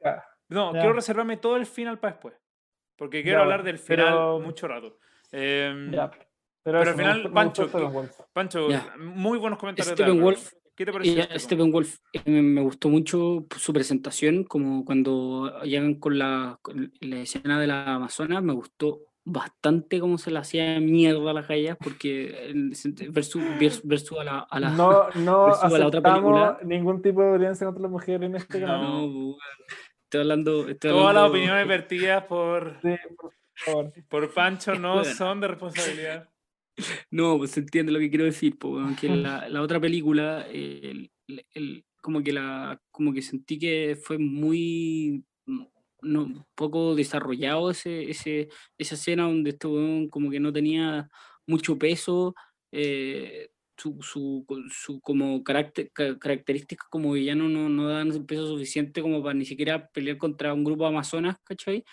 [0.48, 0.80] No, Ya.
[0.80, 2.34] quiero reservarme todo el final para después.
[2.96, 4.98] Porque quiero Ya, hablar del final pero- mucho rato.
[5.32, 6.10] Em, Ya.
[6.62, 7.70] Pero, eso, al final, Pancho.
[8.34, 9.96] Pancho, muy buenos comentarios.
[9.96, 10.52] de Steppenwolf.
[10.74, 11.22] ¿Qué te pareció?
[11.38, 11.42] Steppenwolf?
[11.42, 17.60] Steppenwolf eh, me, gustó mucho su presentación, como cuando llegan con la, con la escena
[17.60, 22.52] de la Amazonas, me gustó bastante cómo se le hacía mierda a las gallas, porque
[23.10, 26.58] versus, vers- versus a la, a la- No, no versus a la otra película.
[26.64, 28.80] ningún tipo de violencia contra las mujeres en este canal.
[28.82, 29.36] No, weón.
[30.04, 30.66] estoy hablando...
[30.68, 32.96] Estoy Todas las opiniones vertidas por, Sí,
[34.08, 35.14] por Pancho no Bueno.
[35.14, 36.29] son de responsabilidad.
[37.10, 40.46] No, pues se entiende lo que quiero decir, pues, weón, que la, la otra película,
[40.48, 41.10] el-
[41.54, 45.64] el- como que la, como que sentí que fue muy mm,
[46.02, 49.68] no, poco desarrollado ese, ese, esa escena donde este
[50.10, 51.10] como que no tenía
[51.46, 52.34] mucho peso,
[52.72, 59.02] eh, su, su, su como carácter, ca- características como villano no, no dan peso suficiente
[59.02, 61.84] como para ni siquiera pelear contra un grupo de amazonas, ¿cachai?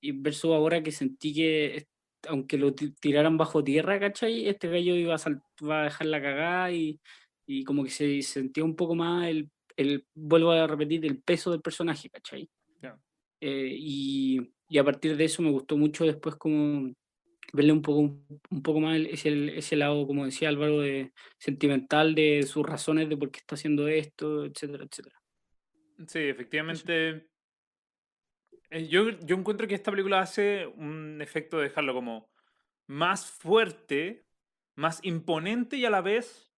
[0.00, 1.86] Y versus ahora que sentí que
[2.28, 4.48] aunque lo ti- tiraran bajo tierra, ¿cachai?
[4.48, 7.00] Este gallo iba a, va a dejar la cagada y,
[7.46, 11.50] y como que se sentía un poco más el, el, vuelvo a repetir, el peso
[11.50, 12.48] del personaje, ¿cachai?
[13.40, 16.92] Eh, y, y a partir de eso me gustó mucho después como
[17.52, 17.98] verle un poco,
[18.50, 23.16] un poco más ese, ese lado, como decía Álvaro, de sentimental de sus razones de
[23.16, 25.16] por qué está haciendo esto, etcétera, etcétera.
[26.06, 27.31] Sí, efectivamente.
[28.70, 32.28] Eh, Yo, yo encuentro que esta película hace un efecto de dejarlo como
[32.86, 34.24] más fuerte,
[34.74, 36.52] más imponente y a la vez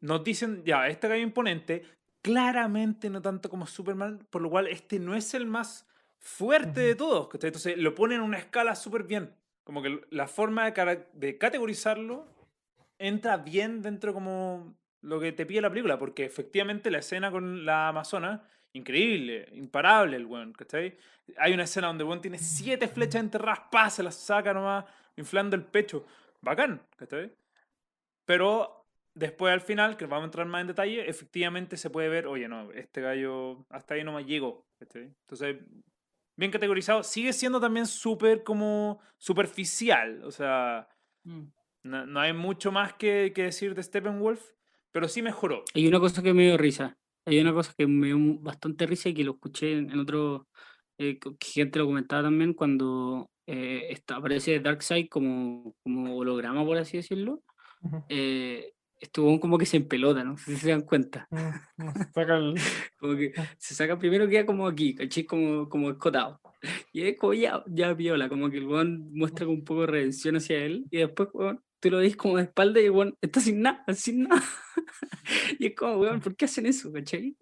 [0.00, 1.82] nos dicen, ya, este gallo imponente,
[2.20, 5.86] claramente no tanto como Superman, por lo cual este no es el más
[6.18, 7.28] fuerte de todos.
[7.32, 9.34] Entonces lo ponen en una escala súper bien.
[9.62, 12.26] Como que la forma de, de categorizarlo
[12.98, 17.64] entra bien dentro como lo que te pide la película, porque efectivamente la escena con
[17.64, 20.96] la Amazona, increíble, imparable el weón, ¿cachai?
[21.38, 24.84] Hay una escena donde el weón tiene siete flechas enterradas, pa, se las saca nomás,
[25.16, 26.04] inflando el pecho.
[26.42, 27.32] Bacán, ¿cachai?
[28.26, 32.26] Pero después al final, que vamos a entrar más en detalle, efectivamente se puede ver,
[32.26, 35.04] oye, no, este gallo hasta ahí nomás llegó, ¿cachai?
[35.04, 35.56] Entonces,
[36.36, 40.88] bien categorizado, sigue siendo también súper como superficial, o sea,
[41.22, 44.42] no, no hay mucho más que, que decir de Steppenwolf,
[44.90, 45.64] pero sí mejoró.
[45.74, 46.98] Hay una cosa que me dio risa.
[47.26, 50.48] Hay una cosa que me dio bastante risa y que lo escuché en, otro.
[50.98, 56.78] eh, que gente lo comentaba también cuando eh, está, aparece Darkseid como, como holograma, por
[56.78, 57.42] así decirlo.
[57.82, 58.04] Ujú.
[58.08, 61.28] Eh, estuvo como que se empelota, no si se dan cuenta.
[61.30, 62.54] Mm, mm, Saca el.
[62.98, 65.24] Como que se saca primero, queda como aquí, ¿cachai?
[65.24, 66.40] Como, como escotado.
[66.92, 70.36] Y es como ya, ya viola, como que el weón muestra un poco de redención
[70.36, 70.86] hacia él.
[70.90, 74.22] Y después, weón, tú lo ves como de espalda y weón está sin nada, sin
[74.22, 74.42] nada.
[75.58, 77.36] y es como, weón, ¿por qué hacen eso, cachai?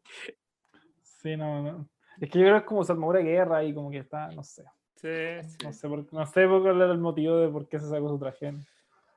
[1.00, 1.88] Sí, no, no.
[2.20, 4.32] Es que yo creo que es como su armadura de guerra y como que está,
[4.32, 4.64] no sé.
[4.96, 5.58] Sí, sí.
[5.64, 8.08] No sé, por, no sé por cuál era el motivo de por qué se sacó
[8.08, 8.52] su traje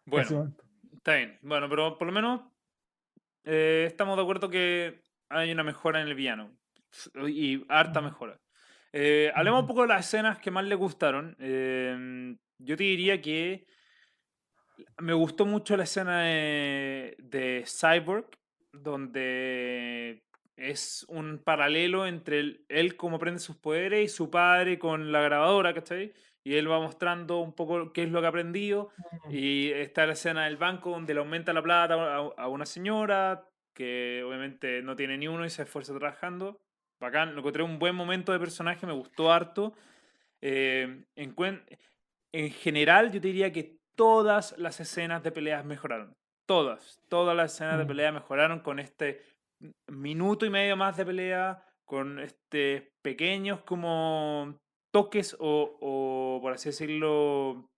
[0.06, 0.54] Bueno,
[0.94, 1.40] está bien.
[1.42, 2.42] Bueno, pero por lo menos
[3.44, 6.52] eh, estamos de acuerdo que hay una mejora en el villano.
[7.28, 8.40] Y harta mejora.
[8.94, 11.36] Eh, hablemos un poco de las escenas que más le gustaron.
[11.40, 13.66] Eh, yo te diría que
[15.00, 18.28] me gustó mucho la escena de, de Cyborg,
[18.72, 20.24] donde
[20.56, 25.22] es un paralelo entre él, él cómo aprende sus poderes y su padre con la
[25.22, 26.14] grabadora, ¿cachai?
[26.44, 28.92] Y él va mostrando un poco qué es lo que ha aprendido.
[29.30, 33.50] Y está la escena del banco donde le aumenta la plata a, a una señora
[33.74, 36.62] que obviamente no tiene ni uno y se esfuerza trabajando.
[37.00, 39.74] Bacán, lo encontré un buen momento de personaje, me gustó harto.
[40.42, 41.36] Eh, en,
[42.32, 46.16] en general, yo te diría que todas las escenas de peleas mejoraron.
[46.46, 47.88] Todas, todas las escenas de Mm.
[47.88, 49.22] pelea mejoraron con este
[49.88, 54.60] minuto y medio más de pelea, con este pequeños como
[54.92, 57.70] toques o, o, por así decirlo,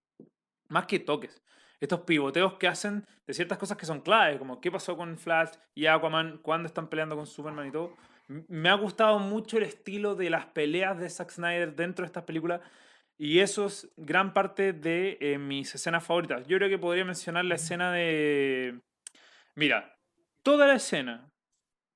[0.69, 1.41] más que toques.
[1.79, 5.51] Estos pivoteos que hacen de ciertas cosas que son claves, como qué pasó con Flash
[5.75, 7.95] y Aquaman cuando están peleando con Superman y todo.
[8.27, 12.23] Me ha gustado mucho el estilo de las peleas de Zack Snyder dentro de estas
[12.23, 12.61] películas
[13.17, 16.45] y eso es gran parte de eh, mis escenas favoritas.
[16.47, 18.79] Yo creo que podría mencionar la escena de...
[19.55, 19.97] Mira,
[20.43, 21.29] toda la escena,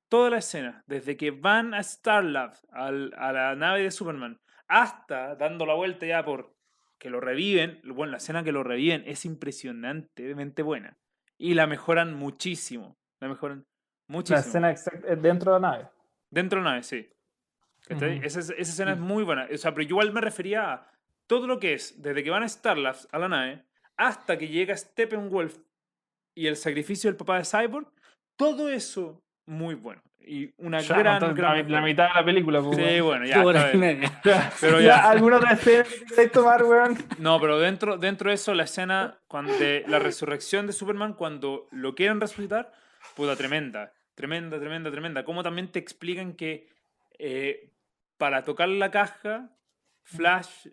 [0.10, 5.36] toda la escena, desde que van a Starlab, al- a la nave de Superman, hasta
[5.36, 6.54] dando la vuelta ya por
[6.98, 10.98] que lo reviven, bueno, la escena que lo reviven es impresionantemente buena.
[11.38, 12.96] Y la mejoran muchísimo.
[13.20, 13.66] La mejoran
[14.08, 14.39] La muchísimo.
[14.39, 15.88] escena exact- eh, dentro de la nave.
[16.30, 17.10] Dentro de la nave, sí.
[17.89, 19.48] Esa, esa escena es muy buena.
[19.52, 20.91] O sea, pero yo igual me refería a
[21.28, 23.64] todo lo que es, desde que van a Starlabs a la nave,
[23.98, 25.58] hasta que llega Steppenwolf
[26.36, 27.88] y el sacrificio del papá de Cyborg,
[28.36, 30.02] todo eso muy bueno.
[30.20, 33.44] Y una Ya, gran, entonces, gran la, mitad de la película, pues, Sí, bueno, ya.
[34.62, 35.10] Pero Ya.
[35.10, 36.98] ¿Alguna otra escena que tomar, weón?
[37.18, 41.68] No, pero dentro, dentro de eso, la escena cuando de la resurrección de Superman, cuando
[41.72, 42.72] lo quieren resucitar,
[43.16, 43.94] puta, tremenda.
[44.14, 45.24] Tremenda, tremenda, tremenda.
[45.24, 46.68] Como también te explican que
[47.18, 47.72] eh,
[48.18, 49.50] para tocar la caja,
[50.04, 50.68] Flash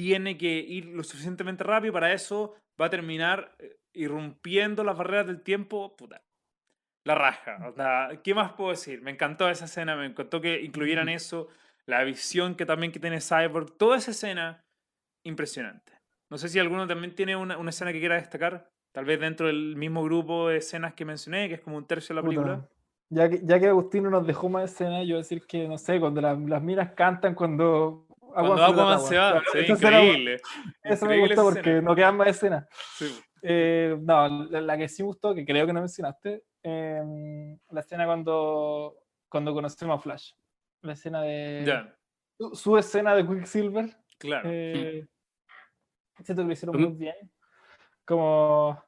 [0.00, 1.92] tiene que ir lo suficientemente rápido.
[1.92, 5.94] Para eso va a terminar eh, irrumpiendo las barreras del tiempo.
[5.94, 6.22] Puta.
[7.04, 7.68] La raja.
[7.68, 9.02] O sea, ¿qué más puedo decir?
[9.02, 11.48] Me encantó esa escena, me encantó que incluyeran eso.
[11.84, 13.76] La visión que también que tiene Cyborg.
[13.76, 14.64] Toda esa escena
[15.22, 15.92] impresionante.
[16.30, 18.70] No sé si alguno también tiene una, una escena que quiera destacar.
[18.92, 22.14] Tal vez dentro del mismo grupo de escenas que mencioné, que es como un tercio
[22.14, 22.56] de la película.
[22.56, 22.70] Puta.
[23.10, 26.22] Ya que, ya que Agustino nos dejó más escenas, yo decir que, no sé, cuando
[26.22, 30.40] las, las minas cantan, cuando Cuando Aquaman se va, Claro, sí, esa escena- increíble.
[30.82, 31.80] Eso me gustó porque escena.
[31.82, 32.66] no quedan más escenas.
[32.96, 33.20] Sí.
[33.42, 37.02] Eh, no, la, la que sí me gustó, que creo que no mencionaste, eh,
[37.70, 38.96] la escena cuando,
[39.28, 40.32] cuando conocemos a Flash.
[40.82, 41.62] La escena de.
[41.66, 41.94] Ya,
[42.38, 43.90] Su, su escena de Quicksilver.
[44.18, 44.48] claro.
[44.50, 45.06] Eh,
[46.22, 47.14] siento que lo hicieron muy bien.
[48.04, 48.82] Como.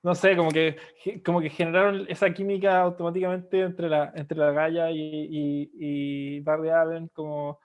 [0.00, 0.76] No sé, como que,
[1.24, 6.70] como que generaron esa química automáticamente entre la, entre la Gaia y, y, y Barry
[6.70, 7.58] Allen, como,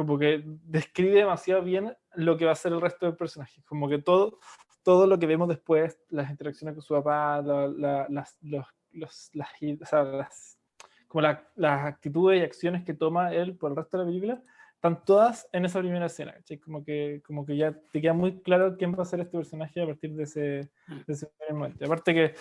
[0.00, 3.62] como que describe demasiado bien lo que va a ser el resto del personaje.
[3.66, 4.38] Como que todo,
[4.82, 9.30] todo lo que vemos después, las interacciones con su papá, la- la- las, los, los-
[9.34, 9.50] las,
[9.82, 10.58] o sea, las-
[11.06, 14.42] como la- las actitudes y acciones que toma él por el resto de la película,
[14.74, 16.32] están todas en esa primera escena.
[16.32, 16.56] ¿cachai?
[16.56, 19.82] Como que, como que ya te queda muy claro quién va a ser este personaje
[19.82, 21.84] a partir de ese, de ese primer momento.
[21.84, 22.34] Aparte que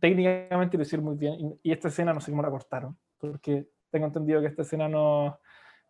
[0.00, 3.68] técnicamente lo hicieron muy bien y, y esta escena no sé cómo la cortaron, porque
[3.90, 5.38] tengo entendido que esta escena no,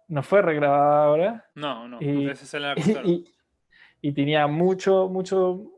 [0.08, 3.10] no fue regrabada ahora No, no, y- esa se la y, cortaron.
[3.10, 3.24] y-
[4.00, 5.72] y tenía mucho, mucho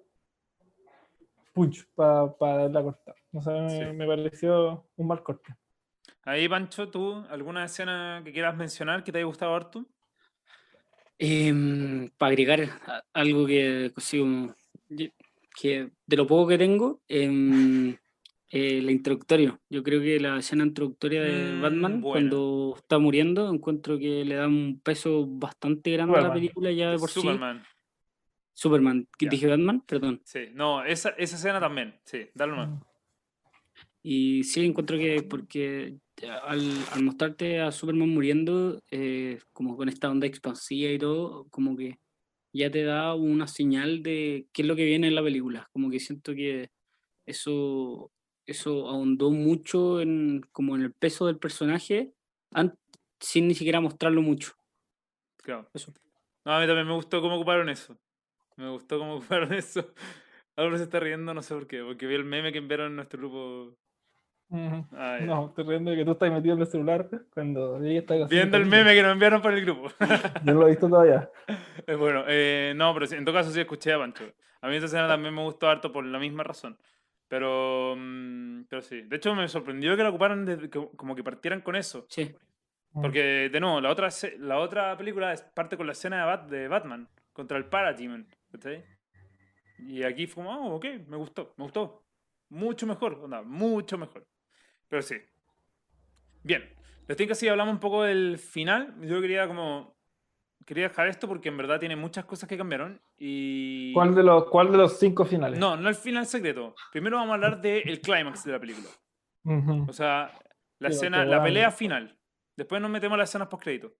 [1.53, 3.15] punch para la cortar.
[3.33, 3.85] No sé, me, Sí.
[3.97, 5.55] me pareció un mal corte.
[6.25, 9.87] Ahí, Pancho, ¿tú alguna escena que quieras mencionar que te haya gustado harto?
[12.17, 12.61] para agregar
[13.13, 14.55] algo que consigo,
[15.55, 17.95] que de lo poco que tengo, em,
[18.51, 19.61] eh, la introductorio.
[19.71, 24.35] Yo creo que la escena introductoria de Mm, Batman, cuando está muriendo, encuentro que le
[24.35, 26.41] da un peso bastante grande a la Superman.
[26.43, 27.21] película ya de por sí.
[27.21, 27.63] Superman.
[28.53, 29.31] Superman, que Ya.
[29.31, 30.21] dije Batman, perdón.
[30.25, 31.95] Sí, no, esa, esa escena también.
[32.05, 32.83] Sí, dale nomás.
[34.03, 35.97] Y sí, encuentro que porque
[36.45, 36.61] al,
[36.93, 41.99] al mostrarte a Superman muriendo, eh, como con esta onda expansiva y todo, como que
[42.53, 45.69] ya te da una señal de qué es lo que viene en la película.
[45.73, 46.71] Como que siento que
[47.27, 48.11] eso,
[48.53, 52.13] eso ahondó mucho en, como en el peso del personaje
[53.21, 54.53] sin ni siquiera mostrarlo mucho.
[55.39, 55.69] Claro.
[55.75, 55.93] Eso.
[56.45, 57.97] No, a mí también me gustó cómo ocuparon eso.
[58.57, 59.93] Me gustó cómo ocuparon eso.
[60.57, 62.97] Álvaro se está riendo, no sé por qué, porque vi el meme que enviaron en
[62.97, 63.77] nuestro grupo.
[64.53, 65.27] Ah, ya.
[65.27, 68.35] No, estoy riendo de que tú estás metido en el celular cuando ella está haciendo
[68.35, 69.89] Viendo el meme que nos enviaron por el grupo.
[70.45, 71.31] Yo no lo he visto todavía.
[71.87, 74.25] Bueno, eh, no, pero en todo caso sí escuché a Pancho.
[74.61, 76.77] A mí esa escena también me gustó harto por la misma razón.
[77.31, 79.03] Pero, mm, pero sí.
[79.03, 82.05] De hecho, me sorprendió que la ocuparan que- como que partieran con eso.
[82.09, 82.35] Sí,
[82.93, 84.09] Porque, de nuevo, la otra,
[84.41, 88.27] la otra película es- parte con la escena de, Bat- de Batman contra el Parademon.
[88.51, 88.85] ¿cachai?
[89.79, 92.05] Y aquí fue como, oh, ok, me gustó, me gustó.
[92.49, 94.27] Mucho mejor, onda, mucho mejor.
[94.89, 95.15] Pero sí.
[96.43, 96.69] Bien,
[97.07, 98.97] les tengo que así hablamos un poco del final.
[99.03, 99.95] Yo quería como...
[100.67, 103.93] Quería dejar esto porque en verdad tiene muchas cosas que cambiaron y...
[103.93, 105.59] ¿Cuál de los, cuál de los cinco finales?
[105.59, 106.75] No, no el final secreto.
[106.93, 108.89] Primero vamos a hablar del clímax de la película.
[109.45, 109.87] Ujú.
[109.89, 110.31] O sea,
[110.79, 112.17] la escena, la pelea final.
[112.57, 113.95] Después nos metemos a las escenas post crédito.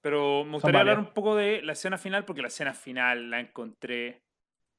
[0.00, 3.40] Pero me gustaría hablar un poco de la escena final porque la escena final la
[3.40, 4.22] encontré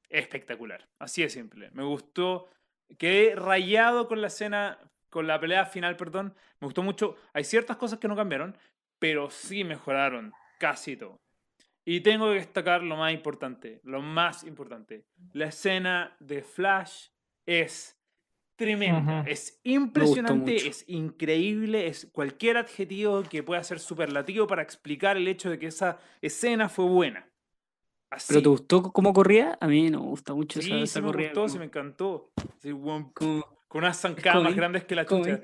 [0.09, 0.89] espectacular.
[0.99, 1.69] Así de simple.
[1.71, 2.49] Me gustó.
[2.97, 4.79] Quedé rayado con la escena,
[5.09, 6.35] con la pelea final, perdón.
[6.59, 7.15] Me gustó mucho.
[7.33, 8.57] Hay ciertas cosas que no cambiaron,
[8.99, 10.33] pero sí mejoraron
[10.63, 11.19] casi todo.
[11.83, 15.03] Y tengo que destacar lo más importante, lo más importante.
[15.33, 17.07] La escena de Flash
[17.45, 17.97] es
[18.55, 25.27] tremenda, es impresionante, es increíble, es cualquier adjetivo que pueda ser superlativo para explicar el
[25.27, 27.27] hecho de que esa escena fue buena.
[28.09, 28.27] Así.
[28.29, 29.57] ¿Pero te gustó cómo corría?
[29.59, 31.27] A mí no me gusta mucho Sí, esa, sí esa me corrida.
[31.29, 32.31] gustó, sí como- me encantó.
[32.59, 33.11] Sí, como-
[33.67, 35.41] con unas zancadas más grandes que la chucha.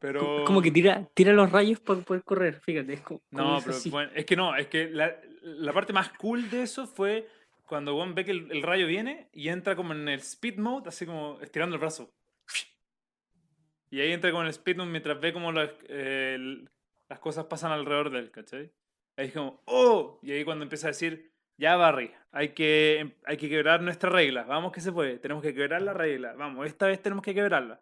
[0.00, 0.44] Pero...
[0.44, 2.94] Como que tira, tira los rayos para poder correr, fíjate.
[2.94, 3.90] Es como, como No, es pero así.
[3.90, 7.28] bueno, es que no, es que la, la parte más cool de eso fue
[7.66, 10.88] cuando Juan ve que el, el rayo viene y entra como en el speed mode,
[10.88, 12.10] así como estirando el brazo.
[13.90, 16.64] Y ahí entra como en el speed mode mientras ve como las, eh,
[17.08, 18.72] las cosas pasan alrededor de él, ¿cachai?
[19.16, 20.18] Ahí es como, ¡oh!
[20.22, 24.44] Y ahí cuando empieza a decir, ya Barry, hay que, hay que quebrar nuestra regla,
[24.44, 27.80] vamos que se puede, tenemos que quebrar la regla, vamos, esta vez tenemos que quebrarla.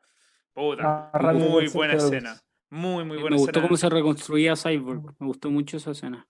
[0.55, 2.37] Puta, Arranca muy buena escena.
[2.71, 3.67] Muy, muy buena Me gustó escena.
[3.69, 5.15] cómo se reconstruía Cyborg.
[5.19, 6.27] Me gustó mucho esa escena.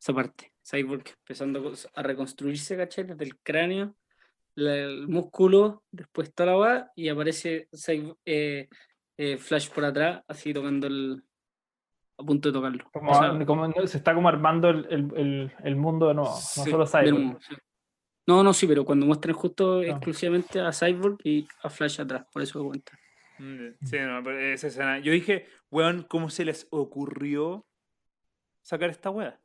[0.00, 0.52] Esa parte.
[0.68, 3.04] Cyborg empezando a reconstruirse, ¿cachai?
[3.04, 3.96] Desde el cráneo,
[4.56, 8.68] el músculo, después toda la va y aparece Cyborg- eh,
[9.16, 11.22] eh, Flash por atrás, así tocando el.
[12.18, 12.84] a punto de tocarlo.
[12.92, 16.30] Como, O sea, como- se está como armando el, el- el- el mundo de nuevo,
[16.30, 17.42] no solo Cyborg.
[17.42, 17.54] sí.
[18.28, 19.84] No, no, sí, pero cuando muestran justo Ah.
[19.86, 22.98] exclusivamente a Cyborg y a Flash atrás, por eso cuenta.
[23.38, 24.98] Sí, no, pero esa escena.
[24.98, 27.64] Yo dije, weón, ¿cómo se les ocurrió
[28.62, 29.38] sacar esta weá?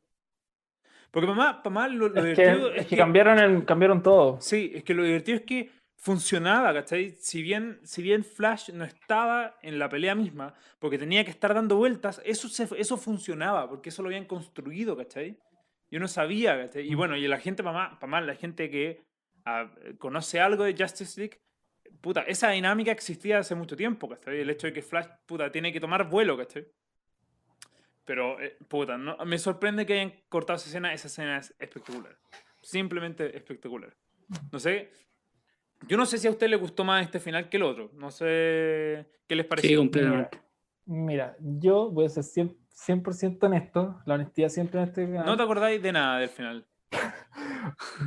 [1.10, 4.40] Porque mamá, mamá lo, lo Es que, divertido es que cambiaron, el- cambiaron todo.
[4.40, 7.10] Sí, es que lo divertido es que funcionaba, ¿cachai?
[7.10, 11.54] Si bien, si bien Flash no estaba en la pelea misma, porque tenía que estar
[11.54, 15.38] dando vueltas, eso, se, eso funcionaba, porque eso lo habían construido, ¿cachai?
[15.90, 16.90] Yo no sabía, ¿cachai?
[16.90, 19.02] Y bueno, y la gente, mamá, mamá la gente que
[19.44, 21.38] ah, conoce algo de Justice League,
[22.00, 24.40] puta, esa dinámica existía hace mucho tiempo, ¿cachai?
[24.40, 26.66] El hecho de que Flash, puta, tiene que tomar vuelo, ¿cachai?
[28.04, 32.16] Pero, eh, puta, no, me sorprende que hayan cortado esa escena, esa escena es espectacular.
[32.60, 33.94] Simplemente espectacular.
[34.50, 34.90] No sé,
[35.88, 37.90] yo no sé si a usted le gustó más este final que el otro.
[37.94, 39.78] No sé qué les Sí, pareció.
[39.78, 40.40] completamente.
[40.86, 45.26] Mira, yo voy a ser 100%, 100% honesto, la honestidad siempre en este canal.
[45.26, 46.66] No te acordáis de nada del final.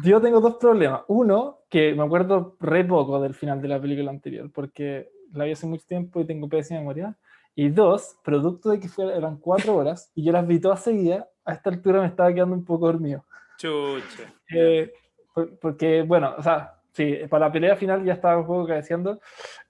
[0.04, 1.02] Yo tengo dos problemas.
[1.08, 5.52] Uno, que me acuerdo re poco del final de la película anterior, porque la vi
[5.52, 7.18] hace mucho tiempo y tengo pésima memoria.
[7.56, 11.54] Y dos, producto de que eran cuatro horas y yo las vi todas seguidas, a
[11.54, 13.24] esta altura me estaba quedando un poco dormido.
[13.58, 14.34] Chucha.
[14.54, 14.92] Eh,
[15.34, 19.20] por- porque, bueno, o sea, sí, para la pelea final ya estaba un poco cabeceando.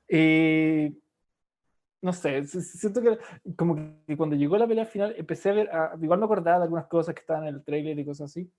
[0.10, 0.98] Y
[2.02, 3.18] no sé, si- si- siento que
[3.56, 3.76] como
[4.08, 6.86] que cuando llegó la pelea final empecé a ver, a- igual me acordaba de algunas
[6.88, 8.50] cosas que estaban en el trailer y cosas así.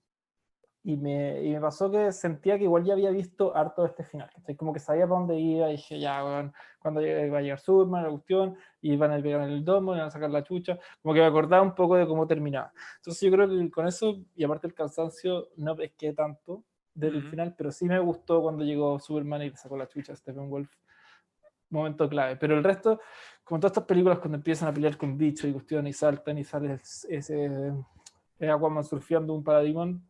[0.89, 4.05] Y me, y me pasó que sentía que igual ya había visto harto de este
[4.05, 4.31] final.
[4.57, 8.05] Como que sabía para dónde iba y dije, ya, weón, cuando va a llegar Superman,
[8.05, 10.79] la cuestión, y van a pegar en el domo, y van a sacar la chucha.
[11.03, 12.73] Como que me acordaba un poco de cómo terminaba.
[12.99, 16.63] Entonces yo creo que con eso, y aparte el cansancio, no pesqué tanto
[16.95, 17.31] del Ujú.
[17.31, 20.71] final, pero sí me gustó cuando llegó Superman y le sacó la chucha a Steppenwolf.
[21.71, 22.37] Momento clave.
[22.37, 23.01] Pero el resto,
[23.43, 26.45] como todas estas películas, cuando empiezan a pelear con bichos y cuestiones y saltan y
[26.45, 27.73] sale ese, ese
[28.39, 30.01] eh, Aquaman surfeando un Parademon,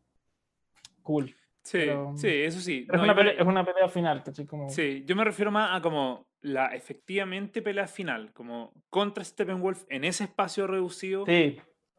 [1.07, 1.27] cool.
[1.63, 2.85] Sí, Pero- sí, eso sí.
[2.87, 4.47] Pero No, es, una me- pelea, es una pelea final, ¿cachai?
[4.47, 9.85] Como, Sí, yo me refiero más a como la efectivamente pelea final, como contra Steppenwolf
[9.89, 11.25] en ese espacio reducido.
[11.27, 11.59] sí,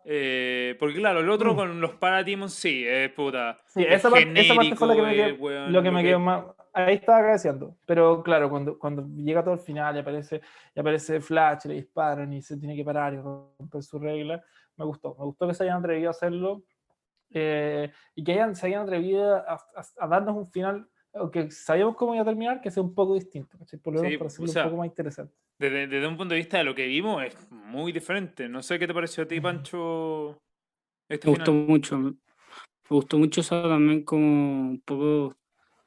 [0.10, 1.56] Eh, porque claro, el otro Mm.
[1.58, 3.60] con los Parademons, sí, es puta.
[3.66, 5.84] Sí, es esa, parte, esa parte fue la que me genérico, quedó, eh, weón, lo
[5.84, 6.46] que me quedó más.
[6.72, 7.76] Ahí estaba agradeciendo.
[7.86, 10.40] Pero claro, cuando, cuando llega todo el final y aparece,
[10.74, 14.42] y aparece Flash, y le disparan y se tiene que parar y romper su regla,
[14.78, 15.14] me gustó.
[15.20, 16.64] Me gustó que se hayan atrevido a hacerlo
[17.32, 19.60] eh, y que hayan, se hayan atrevido a, a-
[20.00, 23.58] a darnos un final, aunque sabíamos cómo iba a terminar, que sea un poco distinto,
[23.58, 23.80] ¿cachai?
[23.80, 25.36] Por lo menos Sí, para o hacerlo sea, un poco más interesante.
[25.60, 28.48] Desde, desde un punto de vista de lo que vimos, es muy diferente.
[28.48, 29.42] No sé qué te pareció a ti.
[29.42, 30.38] Pancho.
[31.10, 31.68] Este Me gustó final.
[31.68, 31.98] mucho.
[32.00, 32.16] Me
[32.90, 35.36] gustó mucho eso también como un poco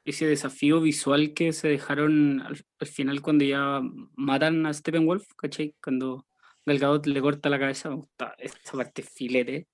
[0.05, 3.81] ese desafío visual que se dejaron al, al final cuando ya
[4.15, 5.75] matan a Steppenwolf, ¿cachai?
[5.83, 6.25] Cuando
[6.65, 9.67] Gal Gadot le corta la cabeza, me gusta esa parte filete.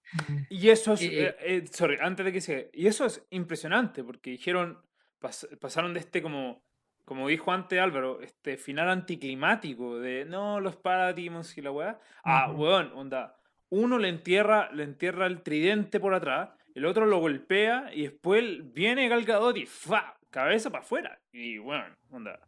[0.49, 4.03] Y eso es, Eh, eh, eh, sorry, antes de que siga, y eso es impresionante,
[4.03, 4.81] porque dijeron,
[5.19, 6.63] pas- pasaron de este como,
[7.03, 12.51] como dijo antes Álvaro, este final anticlimático de, no, los Parademons y la weá, ah,
[12.51, 12.63] Ujú.
[12.63, 13.35] weón, onda,
[13.69, 18.73] uno le entierra, le entierra el tridente por atrás, el otro lo golpea, y después
[18.73, 20.17] viene Gal Gadot y ¡fa!
[20.29, 22.39] cabeza para afuera, y bueno, onda,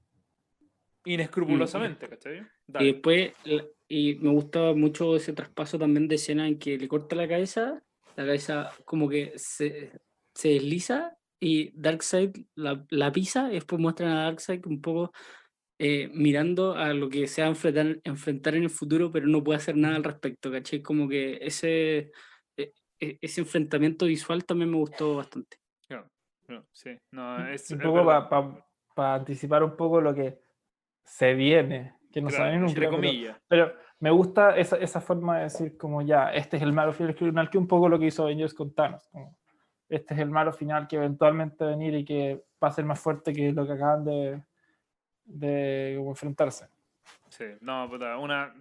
[1.05, 2.47] inescrupulosamente, ¿cachai?
[2.79, 3.33] Y después,
[3.87, 7.81] y me gustaba mucho ese traspaso también de escena en que le corta la cabeza,
[8.15, 9.91] la cabeza como que se,
[10.35, 15.11] se desliza y Darkseid la, la pisa y después muestran a Darkseid un poco
[15.79, 19.43] eh, mirando a lo que se va a enfrentar, enfrentar en el futuro, pero no
[19.43, 20.81] puede hacer nada al respecto, ¿cachai?
[20.81, 22.11] Como que ese,
[22.57, 25.57] e- e- ese enfrentamiento visual también me gustó bastante.
[26.49, 28.03] No, sí, no, es, un poco
[28.95, 30.39] para anticipar un poco lo que
[31.03, 32.71] se viene, que no Claro, saben nunca.
[32.71, 33.37] entre pero- comillas.
[33.47, 37.49] Pero me gusta esa, esa forma de decir como ya, este es el malo final,
[37.49, 39.07] que un poco lo que hizo Avengers con Thanos.
[39.11, 39.35] como,
[39.89, 42.85] este es el malo final que eventualmente va a venir y que va a ser
[42.85, 44.41] más fuerte que lo que acaban de,
[45.25, 46.67] de como enfrentarse.
[47.29, 48.53] Sí, no, puta, una...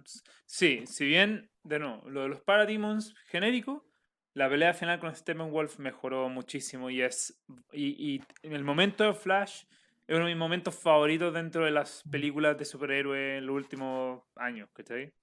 [0.45, 3.85] Sí, si bien, de nuevo, lo de los Parademons genérico,
[4.33, 7.39] la pelea final con Steppenwolf mejoró muchísimo y es...
[7.71, 9.63] Y, y en el momento de Flash
[10.09, 14.23] es uno de mis momentos favoritos dentro de las películas de superhéroes en los últimos
[14.35, 15.13] años, ¿cachai?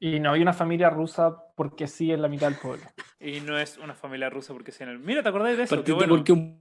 [0.00, 2.84] Y no hay una familia rusa porque sí en la mitad del pueblo.
[3.20, 4.98] Y no es una familia rusa porque sea en el...
[4.98, 5.84] Mira, ¿te acordáis de eso?
[5.84, 6.16] Qué bueno.
[6.16, 6.60] porque un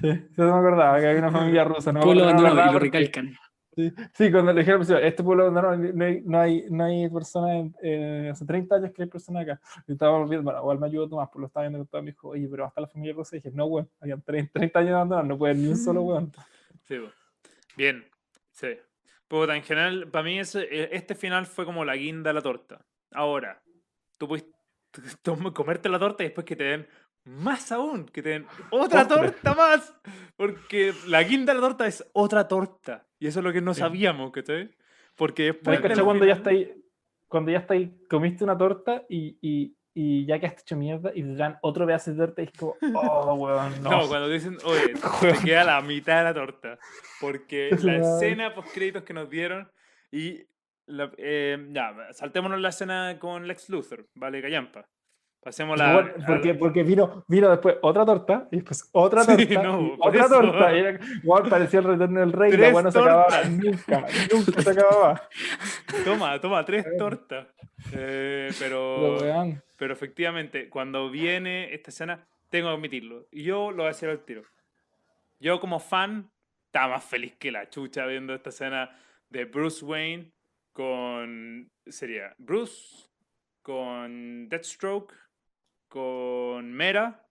[0.00, 0.06] Sí,
[0.36, 1.92] yo no me acordaba que había una familia rusa.
[1.92, 3.34] No me pueblo acordaba, no abandonado y lo porque- recalcan.
[3.74, 7.08] Sí, sí, cuando le dijeron, este pueblo no, no, no, hay, no hay, no hay
[7.08, 9.60] personas, eh, hace 30 años que hay personas acá.
[9.86, 12.28] Y estaba viendo, bueno, igual me ayudó Tomás, pues lo estaba viendo todo, me dijo,
[12.28, 15.28] oye, pero hasta la familia Rosa, y dije, no, weón, habían 30, 30 años abandonados,
[15.28, 16.32] no pueden ni un solo weón.
[16.88, 16.96] Sí.
[17.76, 18.08] Bien,
[18.52, 18.68] sí.
[19.28, 22.40] Puta, en general, para mí ese- eh, este final fue como la guinda de la
[22.42, 22.84] torta.
[23.12, 23.62] Ahora,
[24.18, 24.46] tú puedes
[25.54, 26.88] comerte la torta y después que te den
[27.24, 29.30] más aún, que te den otra Postre.
[29.32, 30.00] torta más.
[30.36, 33.06] Porque la guinda de la torta es otra torta.
[33.18, 33.80] Y eso es lo que no Sí.
[33.80, 34.74] sabíamos, ¿cachai?
[35.14, 35.80] Porque después.
[35.80, 36.84] cuando ya final- está ahí,
[37.26, 41.22] cuando ya está ahí, comiste una torta y, y, y ya quedaste hecho mierda y
[41.22, 43.90] te dan otro pedazo de torta y es como, oh, weón, no.
[43.90, 46.78] No, cuando dicen, oye, te queda la mitad de la torta.
[47.20, 49.68] Porque la escena post créditos que nos dieron
[50.12, 50.46] y.
[50.86, 54.88] la- eh, ya, saltémonos la escena con Lex Luthor, vale, Callampa.
[55.48, 55.94] Pasemos la.
[55.94, 60.26] Bueno, porque, porque vino, vino después otra torta y después otra Sí, torta no, otra
[60.26, 60.40] eso.
[60.42, 60.76] torta.
[60.76, 61.00] Y era,
[61.48, 65.22] parecía el retorno del rey, la no se acababa nunca, nunca se acababa.
[66.04, 67.46] Toma, toma, tres tortas.
[67.94, 69.16] Eh, Pero,
[69.78, 73.26] pero, efectivamente, cuando viene esta escena, tengo que admitirlo.
[73.30, 74.42] Y yo lo voy a decir al tiro.
[75.40, 76.28] Yo, como fan,
[76.66, 78.94] estaba más feliz que la chucha viendo esta escena
[79.30, 80.30] de Bruce Wayne
[80.74, 81.70] con.
[81.86, 83.08] Sería Bruce,
[83.62, 85.14] con Deathstroke,
[85.88, 87.26] con Mera,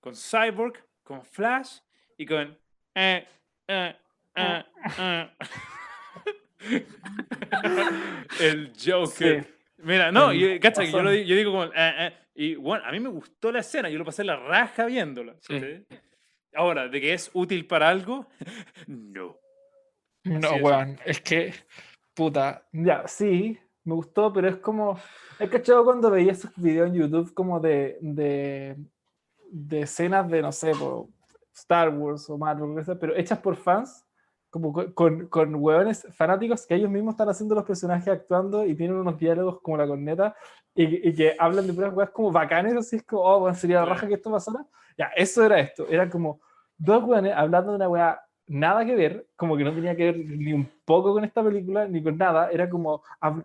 [0.00, 1.78] con Cyborg, con Flash
[2.18, 2.58] y con.
[2.94, 3.26] eh,
[3.68, 3.96] eh,
[4.34, 4.64] eh,
[4.98, 5.30] eh.
[8.40, 9.44] El Joker.
[9.44, 9.50] sí.
[9.82, 13.00] Mira, no, yo, cacha, yo, lo yo digo como, eh, eh, y bueno, a mí
[13.00, 15.36] me gustó la escena, yo lo pasé la raja viéndola.
[15.40, 15.58] Sí.
[15.58, 15.86] ¿sí?
[16.54, 18.28] Ahora, de que es útil para algo,
[18.86, 19.38] no.
[20.24, 21.54] No, weón, es que,
[22.12, 24.98] puta, ya, sí, me gustó, pero es como,
[25.38, 28.76] he cachado cuando veía esos videos en YouTube como de, de,
[29.50, 31.08] de escenas de, no sé, po,
[31.54, 34.04] Star Wars o Marvel, pero hechas por fans,
[34.50, 38.74] como co- con, con hueones fanáticos que ellos mismos están haciendo los personajes actuando y
[38.74, 40.34] tienen unos diálogos como la corneta
[40.74, 43.80] y, y que hablan de puras weas como bacanes, así es como, oh, weón, sería
[43.80, 44.64] la raja que esto pasara.
[44.98, 46.40] Ya, eso era esto, era como
[46.76, 48.20] dos weones hablando de una wea
[48.50, 51.86] nada que ver, como que no tenía que ver ni un poco con esta película,
[51.86, 53.00] ni con nada, era como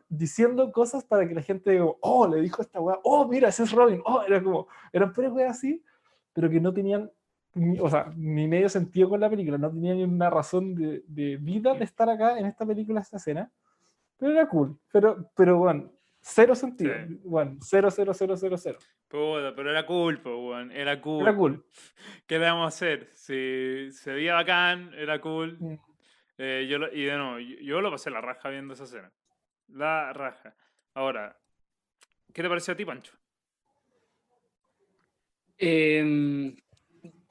[0.10, 3.72] diciendo cosas para que la gente oh, le dijo esta weá, oh, mira, ese es
[3.72, 5.84] Robin, oh, era como, eran puras weas así,
[6.34, 7.12] pero que no tenían,
[7.54, 11.04] ni, o sea, ni medio sentido con la película, no tenían ni una razón de,
[11.08, 13.52] de vida de estar acá en esta película, esta escena,
[14.18, 15.92] pero era cool, pero, pero bueno,
[16.28, 17.20] cero sentido, Sí.
[17.24, 21.22] bueno, cero, cero, cero, cero, cero, Puta, pero era cool, po, weón, era cool.
[21.22, 21.66] era cool.
[22.28, 23.12] ¿Qué le vamos a hacer?
[23.14, 25.58] Si se veía bacán, era cool.
[25.60, 25.76] Mm.
[26.38, 29.12] Eh, yo lo- y de nuevo, yo, yo lo pasé la raja viendo esa escena.
[29.68, 30.56] La raja.
[30.96, 31.38] Ahora,
[32.34, 33.14] ¿qué te pareció a ti, Pancho?
[35.58, 36.56] Em,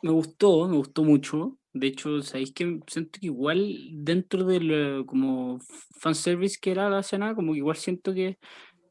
[0.02, 1.58] me gustó, me gustó mucho.
[1.72, 5.58] De hecho, sabéis que siento que igual dentro del como
[5.98, 8.38] fanservice que era la escena, como que igual siento que,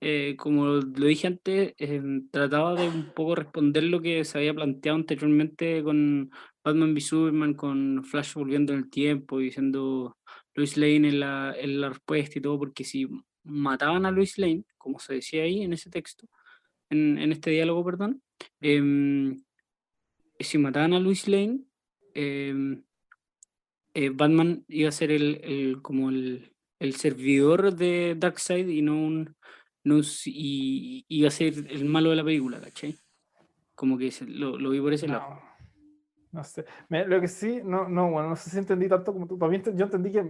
[0.03, 4.53] eh, como lo dije antes, em, trataba de un poco responder lo que se había
[4.53, 6.29] planteado anteriormente con
[6.63, 10.17] Batman v Superman, con Flash volviendo en el tiempo diciendo
[10.55, 13.07] Lois Lane en la, en respuesta y todo, porque si
[13.43, 16.27] mataban a Lois Lane, como se decía ahí en ese texto,
[16.89, 18.21] en, en este diálogo, perdón,
[18.61, 19.41] em,
[20.39, 21.61] si mataban a Lois Lane,
[22.13, 22.83] em,
[23.93, 28.95] eh, Batman iba a ser el, el- como el, el servidor de Darkseid y no
[29.01, 29.35] un
[29.83, 32.95] no y, y iba a ser el malo de la película, ¿cachai?
[33.75, 35.29] Como que se- lo, lo vi por ese lado.
[35.29, 35.39] No,
[36.31, 36.65] no sé.
[36.89, 39.37] Me- lo que sí, no, no, bueno, no sé si entendí tanto como tú.
[39.37, 40.23] Para mí, yo entendí que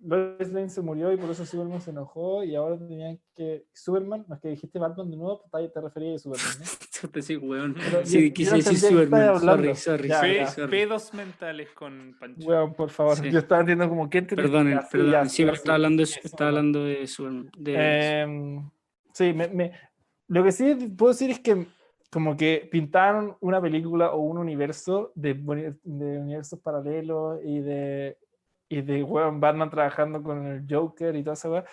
[0.00, 3.66] Lois Lane se murió y por eso Superman se enojó y ahora tenían que.
[3.72, 6.66] Superman, no es que dijiste Batman de nuevo, pues te referías a Superman, ¿no?
[7.12, 7.74] Te sí, weón.
[7.74, 9.40] Pero Sí, yo quise no decir Superman.
[9.40, 10.46] Sorry, sorry, Ya, sorry, ya.
[10.48, 10.70] sorry.
[10.70, 12.48] pedos mentales con Pancho.
[12.48, 13.16] Weón, por favor.
[13.16, 13.30] Sí.
[13.30, 14.42] Yo estaba entiendo como que entendí.
[14.42, 15.10] Perdonen, perdón.
[15.12, 16.48] ya, Sí, estaba hablando de, Sí, estaba Superman.
[16.48, 17.50] hablando de Superman.
[17.58, 18.70] de- Em,
[19.16, 19.72] sí, me, me-
[20.28, 21.66] lo que sí puedo decir es que
[22.10, 28.18] como que pintaron una película o un universo de, de universos paralelos y de,
[28.68, 31.64] y de weón, Batman trabajando con el Joker y toda esa weá,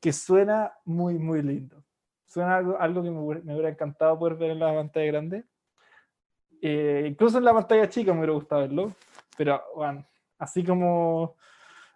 [0.00, 1.82] que suena muy, muy lindo.
[2.26, 5.44] Suena algo, algo que me, me hubiera encantado poder ver en la pantalla grande.
[6.60, 8.92] Eh, incluso en la pantalla chica me hubiera gustado verlo,
[9.36, 10.06] pero bueno,
[10.38, 11.34] así como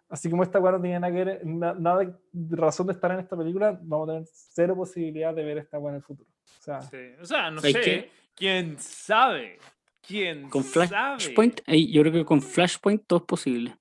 [0.08, 3.10] así como esta weá no tenía nada que ver, na- nada de razón de estar
[3.12, 6.28] en esta película, vamos a tener cero posibilidad de ver esta weá en el futuro.
[6.58, 7.80] O sea, Sí, O sea, no ¿Sabes sé.
[7.82, 8.10] qué?
[8.34, 9.58] ¿Quién sabe?
[10.06, 10.86] ¿Quién Con sabe?
[10.88, 13.76] Flashpoint, ahí yo creo que con Flashpoint todo es posible.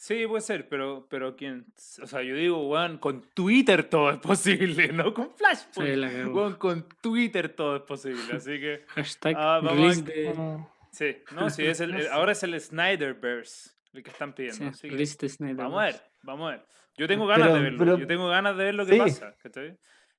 [0.00, 1.66] Sí, puede ser, pero, pero quién.
[2.00, 5.96] O sea, yo digo, weón, con Twitter todo es posible, no con Sí, Flashpoint.
[5.96, 6.32] la cagó.
[6.34, 8.84] Weón, con Twitter todo es posible, así que.
[8.86, 10.58] Hashtag Ah, vamos a- de,
[10.92, 14.72] Sí, no, sí, es el, el- ahora es el Snyderverse el que están pidiendo.
[14.74, 15.94] sí, que de vamos a ver.
[16.22, 16.66] vamos a ver.
[16.96, 17.78] Yo tengo ganas Pero- de verlo.
[17.78, 18.98] pero- yo tengo ganas de ver lo que Sí.
[18.98, 19.34] pasa.
[19.42, 19.76] ¿cachai?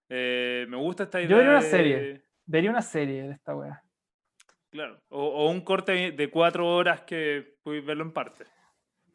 [0.09, 1.29] Eh, me gusta esta idea.
[1.29, 2.23] Yo vería una de- serie.
[2.45, 3.83] Vería una serie de esta wea.
[4.71, 5.01] Claro.
[5.09, 8.45] O, o un corte de cuatro horas que puedes verlo en parte.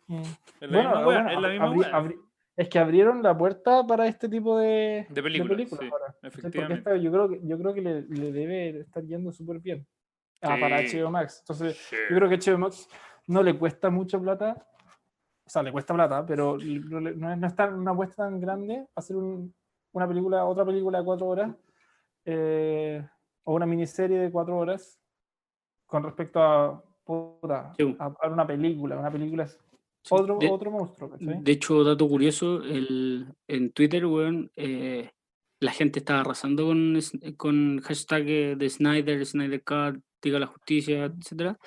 [0.06, 0.20] Mm.
[0.60, 2.20] Es la misma bueno, es la abri- misma abri- abri-
[2.56, 6.06] es que abrieron la puerta para este tipo de, De películas, sí, ahora.
[6.06, 6.20] ¿cachai?
[6.20, 6.74] Porque efectivamente.
[6.78, 9.86] esta yo creo que, yo creo que le, le debe estar yendo súper bien.
[10.42, 10.98] Ah, para Sí.
[10.98, 11.38] HBO Max.
[11.40, 11.96] Entonces, Sí.
[12.10, 12.86] yo creo que HBO Max
[13.28, 14.66] no le cuesta mucho plata.
[15.46, 19.16] O sea, le cuesta plata, pero no, no es, tan- una apuesta tan grande hacer
[19.16, 19.54] un-
[19.92, 21.54] una película, otra película de cuatro horas
[22.24, 23.06] eh,
[23.44, 24.98] o una miniserie de cuatro horas
[25.86, 27.94] con respecto a, puta, Sí.
[27.98, 28.96] a, a una película.
[28.98, 29.58] Una película es
[30.10, 31.12] otro, de- otro monstruo.
[31.18, 35.10] De hecho, dato curioso, el, en Twitter, weón, eh,
[35.60, 36.98] la gente estaba arrasando con,
[37.36, 41.58] con hashtag eh, de Snyder, Snyder Cut, Diga la Justicia, etcétera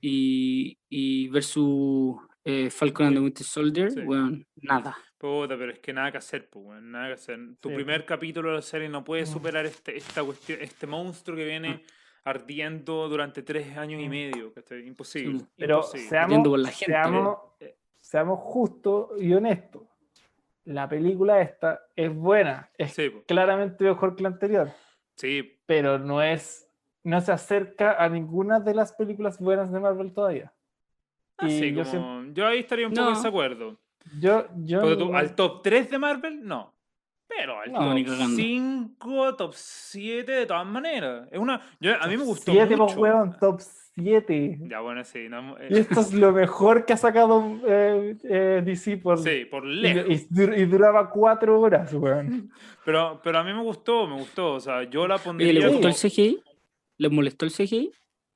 [0.00, 4.00] Y, y versus eh, Falcon and the Winter Soldier, Sí.
[4.00, 4.96] weón, nada.
[5.18, 7.38] Puta, pero es que nada que hacer, pues, weón, nada que hacer.
[7.60, 7.74] Tu Sí.
[7.74, 9.26] primer capítulo de la serie no puede Mm.
[9.26, 11.82] superar este, esta cuestión, este monstruo que viene
[12.24, 14.10] ardiendo durante tres años y Mm.
[14.10, 14.86] medio, ¿cachai?
[14.86, 15.40] Imposible.
[15.40, 15.46] Sí.
[15.56, 16.08] Pero imposible.
[16.08, 17.76] seamos, Viendo por la gente, seamos, eh.
[17.96, 19.82] seamos justos y honestos.
[20.64, 24.70] La película esta es buena, es Sí, claramente mejor que la anterior,
[25.16, 26.67] sí, pero no es,
[27.04, 30.52] no se acerca a ninguna de las películas buenas de Marvel todavía.
[31.38, 33.16] Ah, Y sí, yo, como- siempre- yo ahí estaría un poco en No.
[33.16, 33.78] desacuerdo.
[34.20, 36.74] yo, yo tú, no- al top 3 de Marvel, no.
[37.28, 38.36] Pero al No, top ni cagando.
[38.36, 41.28] 5, top 7, de todas maneras.
[41.30, 43.00] Es una, yo, a mí me gustó siete, pues, mucho.
[43.00, 44.58] weón, top 7.
[44.62, 45.28] Ya, bueno, sí.
[45.28, 49.44] no, eh, Y esto es lo mejor que ha sacado eh, eh, DC por, sí,
[49.44, 50.08] por y, lejos.
[50.08, 52.50] y dur- y duraba 4 horas, weón.
[52.86, 54.54] Pero, pero a mí me gustó, me gustó.
[54.54, 55.52] O sea, yo la pondría.
[55.52, 56.42] ¿Le gustó como- el CGI?
[56.98, 57.90] ¿Les molestó el CGI?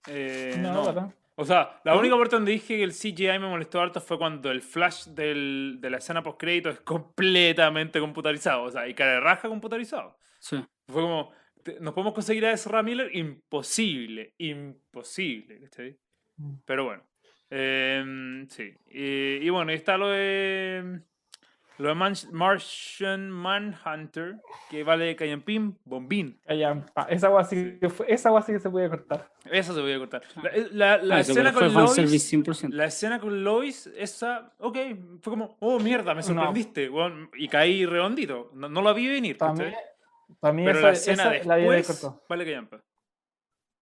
[0.09, 0.87] eh, No, no.
[0.87, 1.15] ¿verdad?
[1.35, 4.51] O sea, la única parte donde dije que el CGI me molestó harto fue cuando
[4.51, 8.65] el flash del- de la escena post crédito es completamente computarizado.
[8.65, 10.19] O sea, y cara de raja computarizado.
[10.39, 10.57] Sí.
[10.87, 11.33] Fue como,
[11.81, 13.11] ¿nos podemos conseguir a Ezra Miller?
[13.17, 15.61] Imposible, imposible.
[15.63, 15.99] ¿cachai?
[16.37, 16.55] Mm.
[16.67, 17.03] Pero bueno,
[17.51, 18.75] em, sí.
[18.91, 21.01] Y, y bueno, y está lo de,
[21.83, 24.37] lo de Man- Martian Manhunter,
[24.71, 26.41] que vale Callampín, bombín.
[26.47, 27.07] Callampa.
[27.11, 29.31] Esa agua sí esa agua sí que se puede cortar.
[29.51, 30.23] Eso se a cortar.
[30.43, 32.73] La, eh, la- la Ah, escena con Lois, 100%.
[32.75, 34.79] la escena con Lois, esa, ok,
[35.21, 36.27] fue como, oh mierda, me No.
[36.27, 36.89] sorprendiste,
[37.35, 38.51] y caí redondito.
[38.55, 39.37] No, no la vi venir,
[40.53, 42.23] mí Pero esa, la escena esa la había cortado.
[42.29, 42.81] vale Callampa.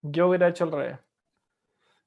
[0.03, 0.99] Yo hubiera hecho al revés.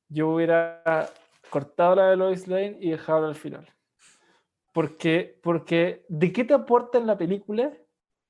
[0.10, 1.10] Yo hubiera
[1.50, 3.68] cortado la de Lois Lane y dejado al final.
[4.74, 7.71] Porque, porque, ¿de qué te aporta en la película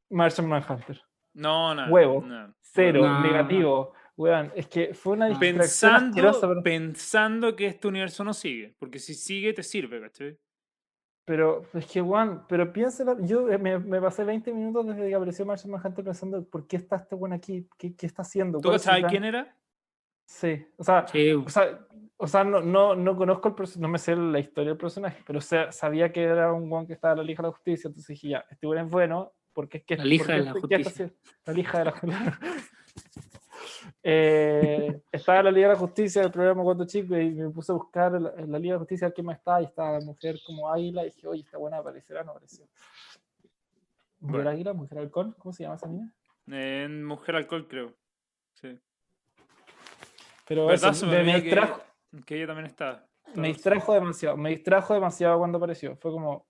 [0.09, 1.01] Martian Manhunter?
[1.33, 1.89] No, nada.
[1.89, 2.21] Huevo.
[2.21, 2.53] nada.
[2.61, 3.21] Cero, No.
[3.21, 3.93] negativo.
[4.15, 8.75] Weón, es que fue una distracción Pensando, asquerosa, pero, pensando que este universo no sigue,
[8.77, 10.37] porque si sigue te sirve, ¿cachai?
[11.25, 15.15] pero es que, weón, pero piénsalo, yo eh, me, me pasé 20 minutos desde que
[15.15, 17.67] apareció Martian Manhunter pensando, ¿por qué está este weón aquí?
[17.77, 18.59] ¿Qué, qué está haciendo?
[18.59, 19.55] ¿Tú ¿Cuál es su sabes quién era?
[20.25, 21.79] Sí, o sea, Sí, O sea,
[22.17, 25.21] o sea no, no, no conozco el personaje, no me sé la historia del personaje,
[25.25, 27.87] pero sé- sabía que era un guan que estaba en la Liga de la Justicia,
[27.87, 29.97] entonces dije, ya, este weón es bueno, porque es que...
[29.97, 31.13] La Liga porque de la este- ¿qué está Justicia.
[31.45, 32.39] La Liga de la Justicia.
[34.05, 37.71] Eh, estaba en la Liga de la Justicia del programa cuando chico y me puse
[37.71, 39.97] a buscar en la, en la Liga de la Justicia quién más está y estaba
[39.99, 42.65] la mujer como águila y dije, oye, esta buena aparecerá, no apareció.
[44.19, 44.49] Mujer Bueno.
[44.49, 46.13] águila, mujer halcón, ¿cómo se llama esa niña?
[46.47, 47.93] En Mujer Alcohol, creo.
[48.55, 48.77] Sí.
[50.47, 51.81] Pero eso, me me, distrajo,
[52.25, 53.07] Que ella también está.
[53.35, 55.95] me distrajo demasiado, me distrajo demasiado cuando apareció.
[55.97, 56.47] Fue como,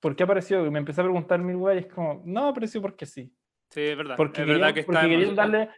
[0.00, 0.64] ¿por qué apareció?
[0.66, 3.32] Y me empecé a preguntar mil weas y es como, no apareció porque sí.
[3.70, 4.16] Sí, es verdad.
[4.16, 5.70] Porque, es querían, verdad que está porque, querían demasiado- darle,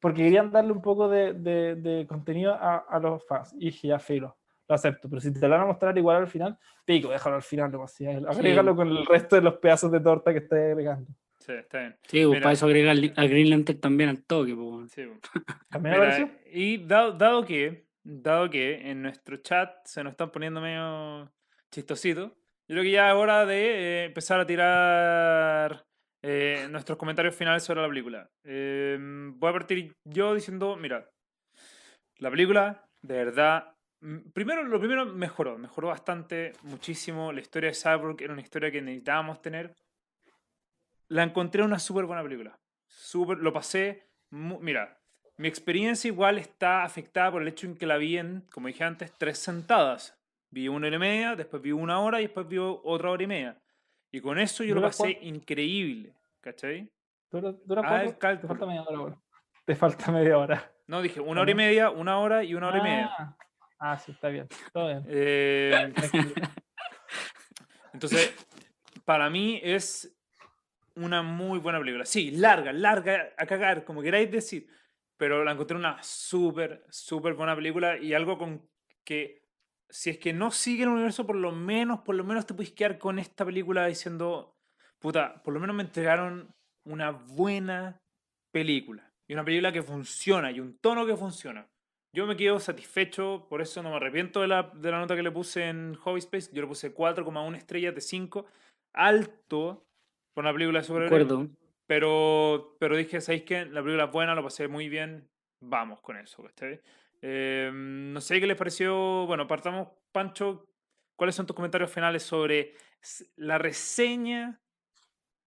[0.00, 3.52] porque querían darle un poco de, de- de contenido a, a los fans.
[3.54, 4.36] Y dije, ya, filo,
[4.68, 5.08] lo acepto.
[5.08, 8.28] Pero si te lo van a mostrar igual al final, pico, déjalo al final, demasiado.
[8.28, 11.08] Agrégalo con el resto de los pedazos de torta que estés agregando.
[11.38, 11.96] Sí, está bien.
[12.02, 12.40] sí pues, Mira.
[12.42, 14.54] para eso agrega al- a Green Lantern también al toque.
[14.56, 14.90] pues.
[14.90, 15.20] Sí, bueno.
[15.70, 16.30] ¿También Mira, apareció?
[16.52, 21.32] y dado, dado que, dado que en nuestro chat se nos están poniendo medio
[21.70, 22.30] chistositos,
[22.68, 25.86] yo creo que ya es hora de eh, empezar a tirar
[26.22, 28.30] eh, nuestros comentarios finales sobre la película.
[28.44, 31.10] Eh, voy a partir yo diciendo, mira,
[32.18, 33.74] la película, de verdad,
[34.32, 37.32] primero, lo primero mejoró, mejoró bastante, muchísimo.
[37.32, 39.74] La historia de Cyborg era una historia que necesitábamos tener.
[41.08, 42.58] La encontré una súper buena película.
[42.88, 44.95] Súper, lo pasé, mira,
[45.38, 48.84] mi experiencia igual está afectada por el hecho en que la vi en, como dije
[48.84, 50.16] antes, tres sentadas.
[50.50, 53.26] Vi una hora y media, después vi una hora y después vi otra hora y
[53.26, 53.58] media.
[54.10, 56.90] Y con eso yo lo ¿Dura pasé increíble, ¿cachai?
[57.30, 58.98] ¿Dura, dura Ah, el Te falta media hora.
[58.98, 59.22] bueno.
[59.64, 60.72] Te falta media hora.
[60.86, 63.10] No, dije una hora y media, una hora y una hora y media.
[63.18, 63.36] Ah,
[63.80, 64.48] ah, sí, está bien.
[64.72, 65.04] Todo bien.
[65.08, 65.92] Eh.
[67.92, 68.32] Entonces,
[69.04, 70.16] para mí es
[70.94, 72.06] una muy buena película.
[72.06, 74.68] Sí, larga, larga a cagar, como queráis decir,
[75.16, 78.68] pero la encontré una súper, súper buena película y algo con
[79.04, 79.46] que
[79.88, 82.72] si es que no sigue el universo, por lo menos, por lo menos te puedes
[82.72, 84.56] quedar con esta película diciendo,
[84.98, 86.54] puta, por lo menos me entregaron
[86.84, 88.00] una buena
[88.50, 89.12] película.
[89.28, 91.68] Y una película que funciona y un tono que funciona.
[92.12, 95.22] Yo me quedo satisfecho, por eso no me arrepiento de la, de la nota que
[95.22, 96.50] le puse en Hobby Space.
[96.52, 98.46] Yo le puse 4,1 estrellas de 5.
[98.92, 99.86] Alto
[100.32, 101.50] por una película de superhéroes.
[101.86, 103.64] Pero, pero dije, ¿sabéis qué?
[103.66, 105.28] La película es buena, lo pasé muy bien.
[105.60, 106.44] Vamos con eso,
[107.22, 109.26] eh, no sé qué les pareció.
[109.26, 110.66] Bueno, partamos, Pancho.
[111.16, 112.74] ¿Cuáles son tus comentarios finales sobre
[113.36, 114.60] la reseña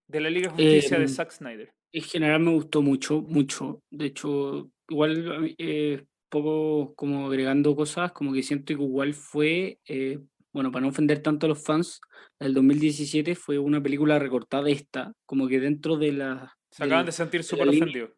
[0.08, 1.72] de la Liga de Justicia de em, Zack Snyder?
[1.92, 3.82] En general me gustó mucho, mucho.
[3.90, 10.18] De hecho, igual eh, poco como agregando cosas, como que siento que igual fue, eh,
[10.52, 12.00] bueno, para no ofender tanto a los fans,
[12.38, 16.56] el 2017 fue una película recortada esta, como que dentro de la...
[16.70, 18.10] Se acaban de, sentir súper ofendidos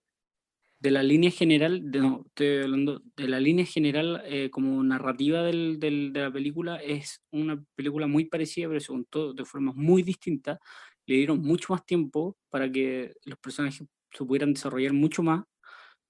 [0.82, 5.44] de la línea general, de, no, estoy hablando de la línea general eh, como narrativa
[5.44, 9.76] del, del, de la película, es una película muy parecida, pero según todo, de formas
[9.76, 10.58] muy distintas.
[11.06, 15.44] Le dieron mucho más tiempo para que los personajes se pudieran desarrollar mucho más.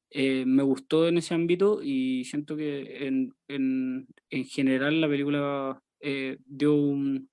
[0.08, 5.82] Eh, me gustó en ese ámbito y siento que en, en, en general la película
[6.02, 7.30] eh, dio un,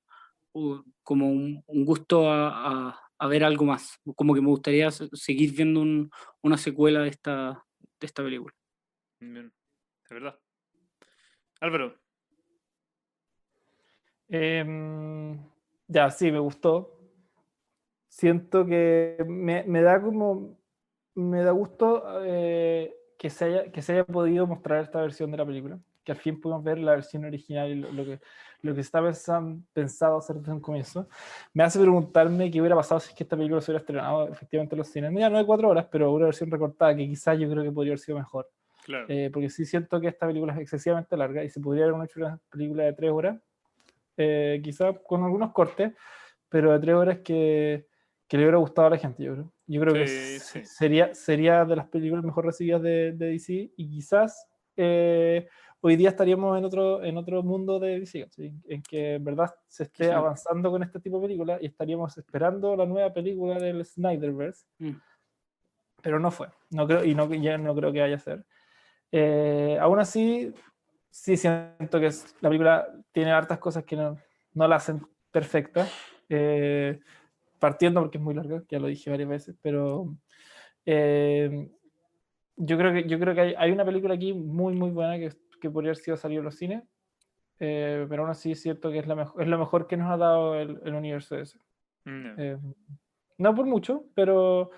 [1.03, 3.99] como un, un gusto a, a ver algo más.
[4.15, 5.83] Como que me gustaría seguir viendo
[6.41, 7.63] una secuela de esta,
[7.99, 8.55] de esta película.
[9.19, 9.51] Bien,
[10.09, 10.39] de verdad.
[11.59, 11.95] Álvaro.
[14.29, 15.37] Em,
[15.87, 16.97] ya, sí, me gustó.
[18.07, 20.57] Siento que me, da como.
[21.15, 25.37] Me da gusto eh, que, se haya, que se haya podido mostrar esta versión de
[25.37, 25.79] la película.
[26.09, 28.19] Que al fin pudimos ver la versión original y lo que
[28.61, 29.01] lo que está
[29.73, 31.07] pensado hacer desde un comienzo,
[31.53, 34.75] me hace preguntarme qué hubiera pasado si es que esta película se hubiera estrenado efectivamente
[34.75, 35.13] en los cines.
[35.13, 37.91] Ya no de cuatro horas, pero una versión recortada que quizás yo creo que podría
[37.91, 38.49] haber sido mejor.
[39.07, 42.19] Eh, porque sí siento que esta película es excesivamente larga y se podría haber hecho
[42.19, 43.39] una película de tres horas,
[44.17, 45.93] eh, quizás con algunos cortes,
[46.49, 47.85] pero de tres horas que,
[48.27, 49.53] que, le hubiera gustado a la gente, yo creo.
[49.67, 50.07] Yo creo que
[50.63, 55.47] Sería, sería de las películas mejor recibidas de, de DC y quizás eh,
[55.81, 58.27] hoy día estaríamos en otro, en otro mundo de DC,
[58.67, 62.75] en que en verdad se esté avanzando con este tipo de películas y estaríamos esperando
[62.75, 64.91] la nueva película del Snyderverse, mm.
[66.01, 68.45] pero no fue, no creo, y no, ya no creo que vaya a ser.
[69.11, 70.53] Eh, aún así,
[71.09, 72.11] sí siento que
[72.41, 74.17] la película tiene hartas cosas que no,
[74.53, 75.01] no la hacen
[75.31, 75.87] perfecta,
[76.27, 76.99] eh,
[77.57, 80.15] partiendo porque es muy larga, ya lo dije varias veces, pero...
[80.85, 81.69] Eh,
[82.61, 85.31] yo creo que, yo creo que hay, hay, una película aquí muy, muy buena que
[85.59, 86.83] que podría haber sido salido en los cines,
[87.59, 90.11] eh, pero aún así es cierto que es, la mejor, es lo mejor que nos
[90.11, 91.59] ha dado el, el universo ese.
[92.05, 92.57] Mm, eh,
[93.37, 94.71] no por mucho, pero,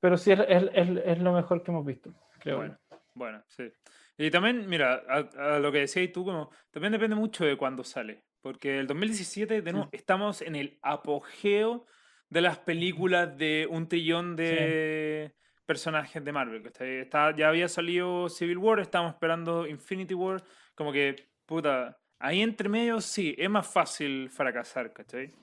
[0.00, 0.64] pero sí es, es,
[1.04, 2.58] es, lo mejor que hemos visto, creo.
[2.58, 2.78] Bueno,
[3.14, 3.70] bueno sí.
[4.16, 8.24] Y también, mira, a, lo que decías tú, como, también depende mucho de cuándo sale.
[8.40, 11.86] Porque el 2017, de nuevo, estamos en el apogeo
[12.28, 15.34] de las películas de un trillón de,
[15.66, 16.70] personajes de Marvel.
[16.78, 20.42] Está, ya había salido Civil War, estábamos esperando Infinity War.
[20.74, 25.34] Como que, puta, ahí entre medio sí, es más fácil fracasar, ¿cachai?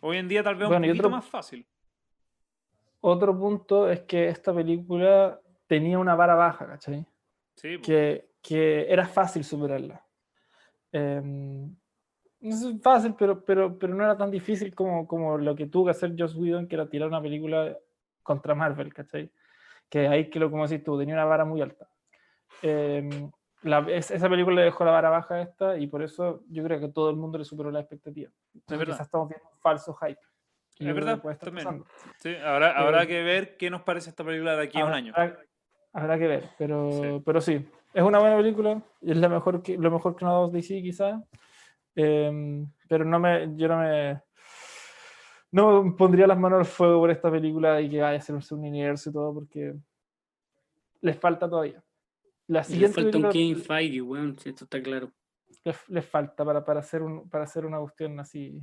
[0.00, 1.66] Hoy en día tal vez un poquito más fácil.
[3.00, 7.06] Otro punto es que esta película tenía una vara baja, ¿cachai?
[7.54, 7.78] Sí.
[7.80, 10.04] Que, que era fácil superarla.
[10.92, 11.22] Eh,
[12.40, 15.90] es fácil, pero, pero, pero no era tan difícil como, como lo que tuvo que
[15.92, 17.76] hacer Joss Whedon, que era tirar una película
[18.22, 19.30] contra Marvel, ¿cachai?
[19.88, 21.88] Que ahí, que lo como decís tú, tenía una vara muy alta.
[22.62, 23.30] Em,
[23.88, 26.88] esa película le dejó la vara baja a esta y por eso yo creo que
[26.88, 28.30] todo el mundo le superó la expectativa.
[28.54, 29.00] Es verdad.
[29.00, 30.20] estamos viendo un falso hype.
[30.78, 31.84] Es verdad, también.
[32.18, 34.92] Sí, habrá, habrá eh, que ver qué nos parece esta película de aquí a un
[34.92, 35.12] año.
[35.92, 37.22] Habrá, que ver, pero sí.
[37.24, 40.34] pero sí, es una buena película, es la mejor que, lo mejor que nos ha
[40.34, 41.22] dado DC quizá,
[41.94, 44.20] em, pero no me, yo no me,
[45.56, 48.58] no pondría las manos al fuego por esta película y que vaya a ser un
[48.58, 49.74] universo y todo, porque
[51.00, 51.82] les falta todavía.
[52.46, 55.10] La siguiente falta un King Feige, weón, esto está claro.
[55.64, 58.60] Les, falta para, para, hacer un, para hacer una cuestión así.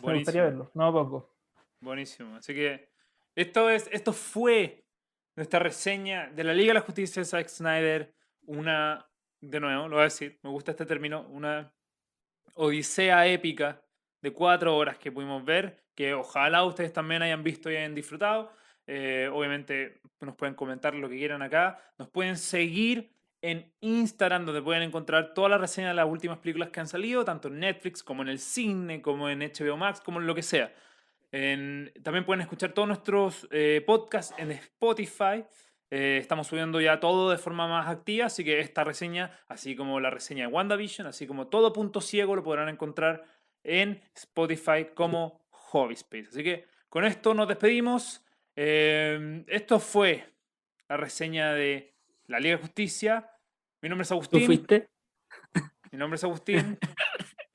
[0.00, 0.06] Buenísimo.
[0.06, 1.36] Me gustaría verlo, no poco.
[1.78, 2.36] Buenísimo.
[2.36, 2.88] Así que
[3.34, 4.86] esto, es, esto fue
[5.36, 8.14] nuestra reseña de la Liga de la Justicia de Zack Snyder.
[8.46, 9.06] Una,
[9.42, 11.70] de nuevo, lo voy a decir, me gusta este término, una
[12.54, 13.83] odisea épica
[14.24, 18.50] de cuatro horas que pudimos ver, que ojalá ustedes también hayan visto y hayan disfrutado.
[18.86, 21.78] Eh, obviamente nos pueden comentar lo que quieran acá.
[21.98, 23.12] Nos pueden seguir
[23.42, 27.22] en Instagram, donde pueden encontrar todas las reseñas de las últimas películas que han salido,
[27.22, 30.42] tanto en Netflix como en el cine, como en HBO Max, como en lo que
[30.42, 30.72] sea.
[31.30, 35.44] también pueden escuchar todos nuestros eh, podcasts en Spotify.
[35.90, 40.00] Eh, estamos subiendo ya todo de forma más activa, así que esta reseña, así como
[40.00, 43.33] la reseña de WandaVision, así como todo punto ciego, lo podrán encontrar
[43.64, 46.28] en Spotify como Hobby Space.
[46.28, 48.24] Así que con esto nos despedimos.
[48.54, 50.32] Eh, esto fue
[50.88, 51.94] la reseña de
[52.26, 53.30] la Liga de Justicia.
[53.80, 54.40] Mi nombre es Agustín.
[54.40, 54.88] ¿Tú fuiste?
[55.92, 56.78] Mi nombre es Agustín.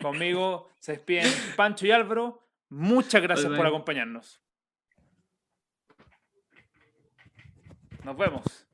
[0.01, 2.47] Conmigo se despiden Pancho y Álvaro.
[2.69, 4.41] Muchas gracias por acompañarnos.
[8.03, 8.68] Nos vemos.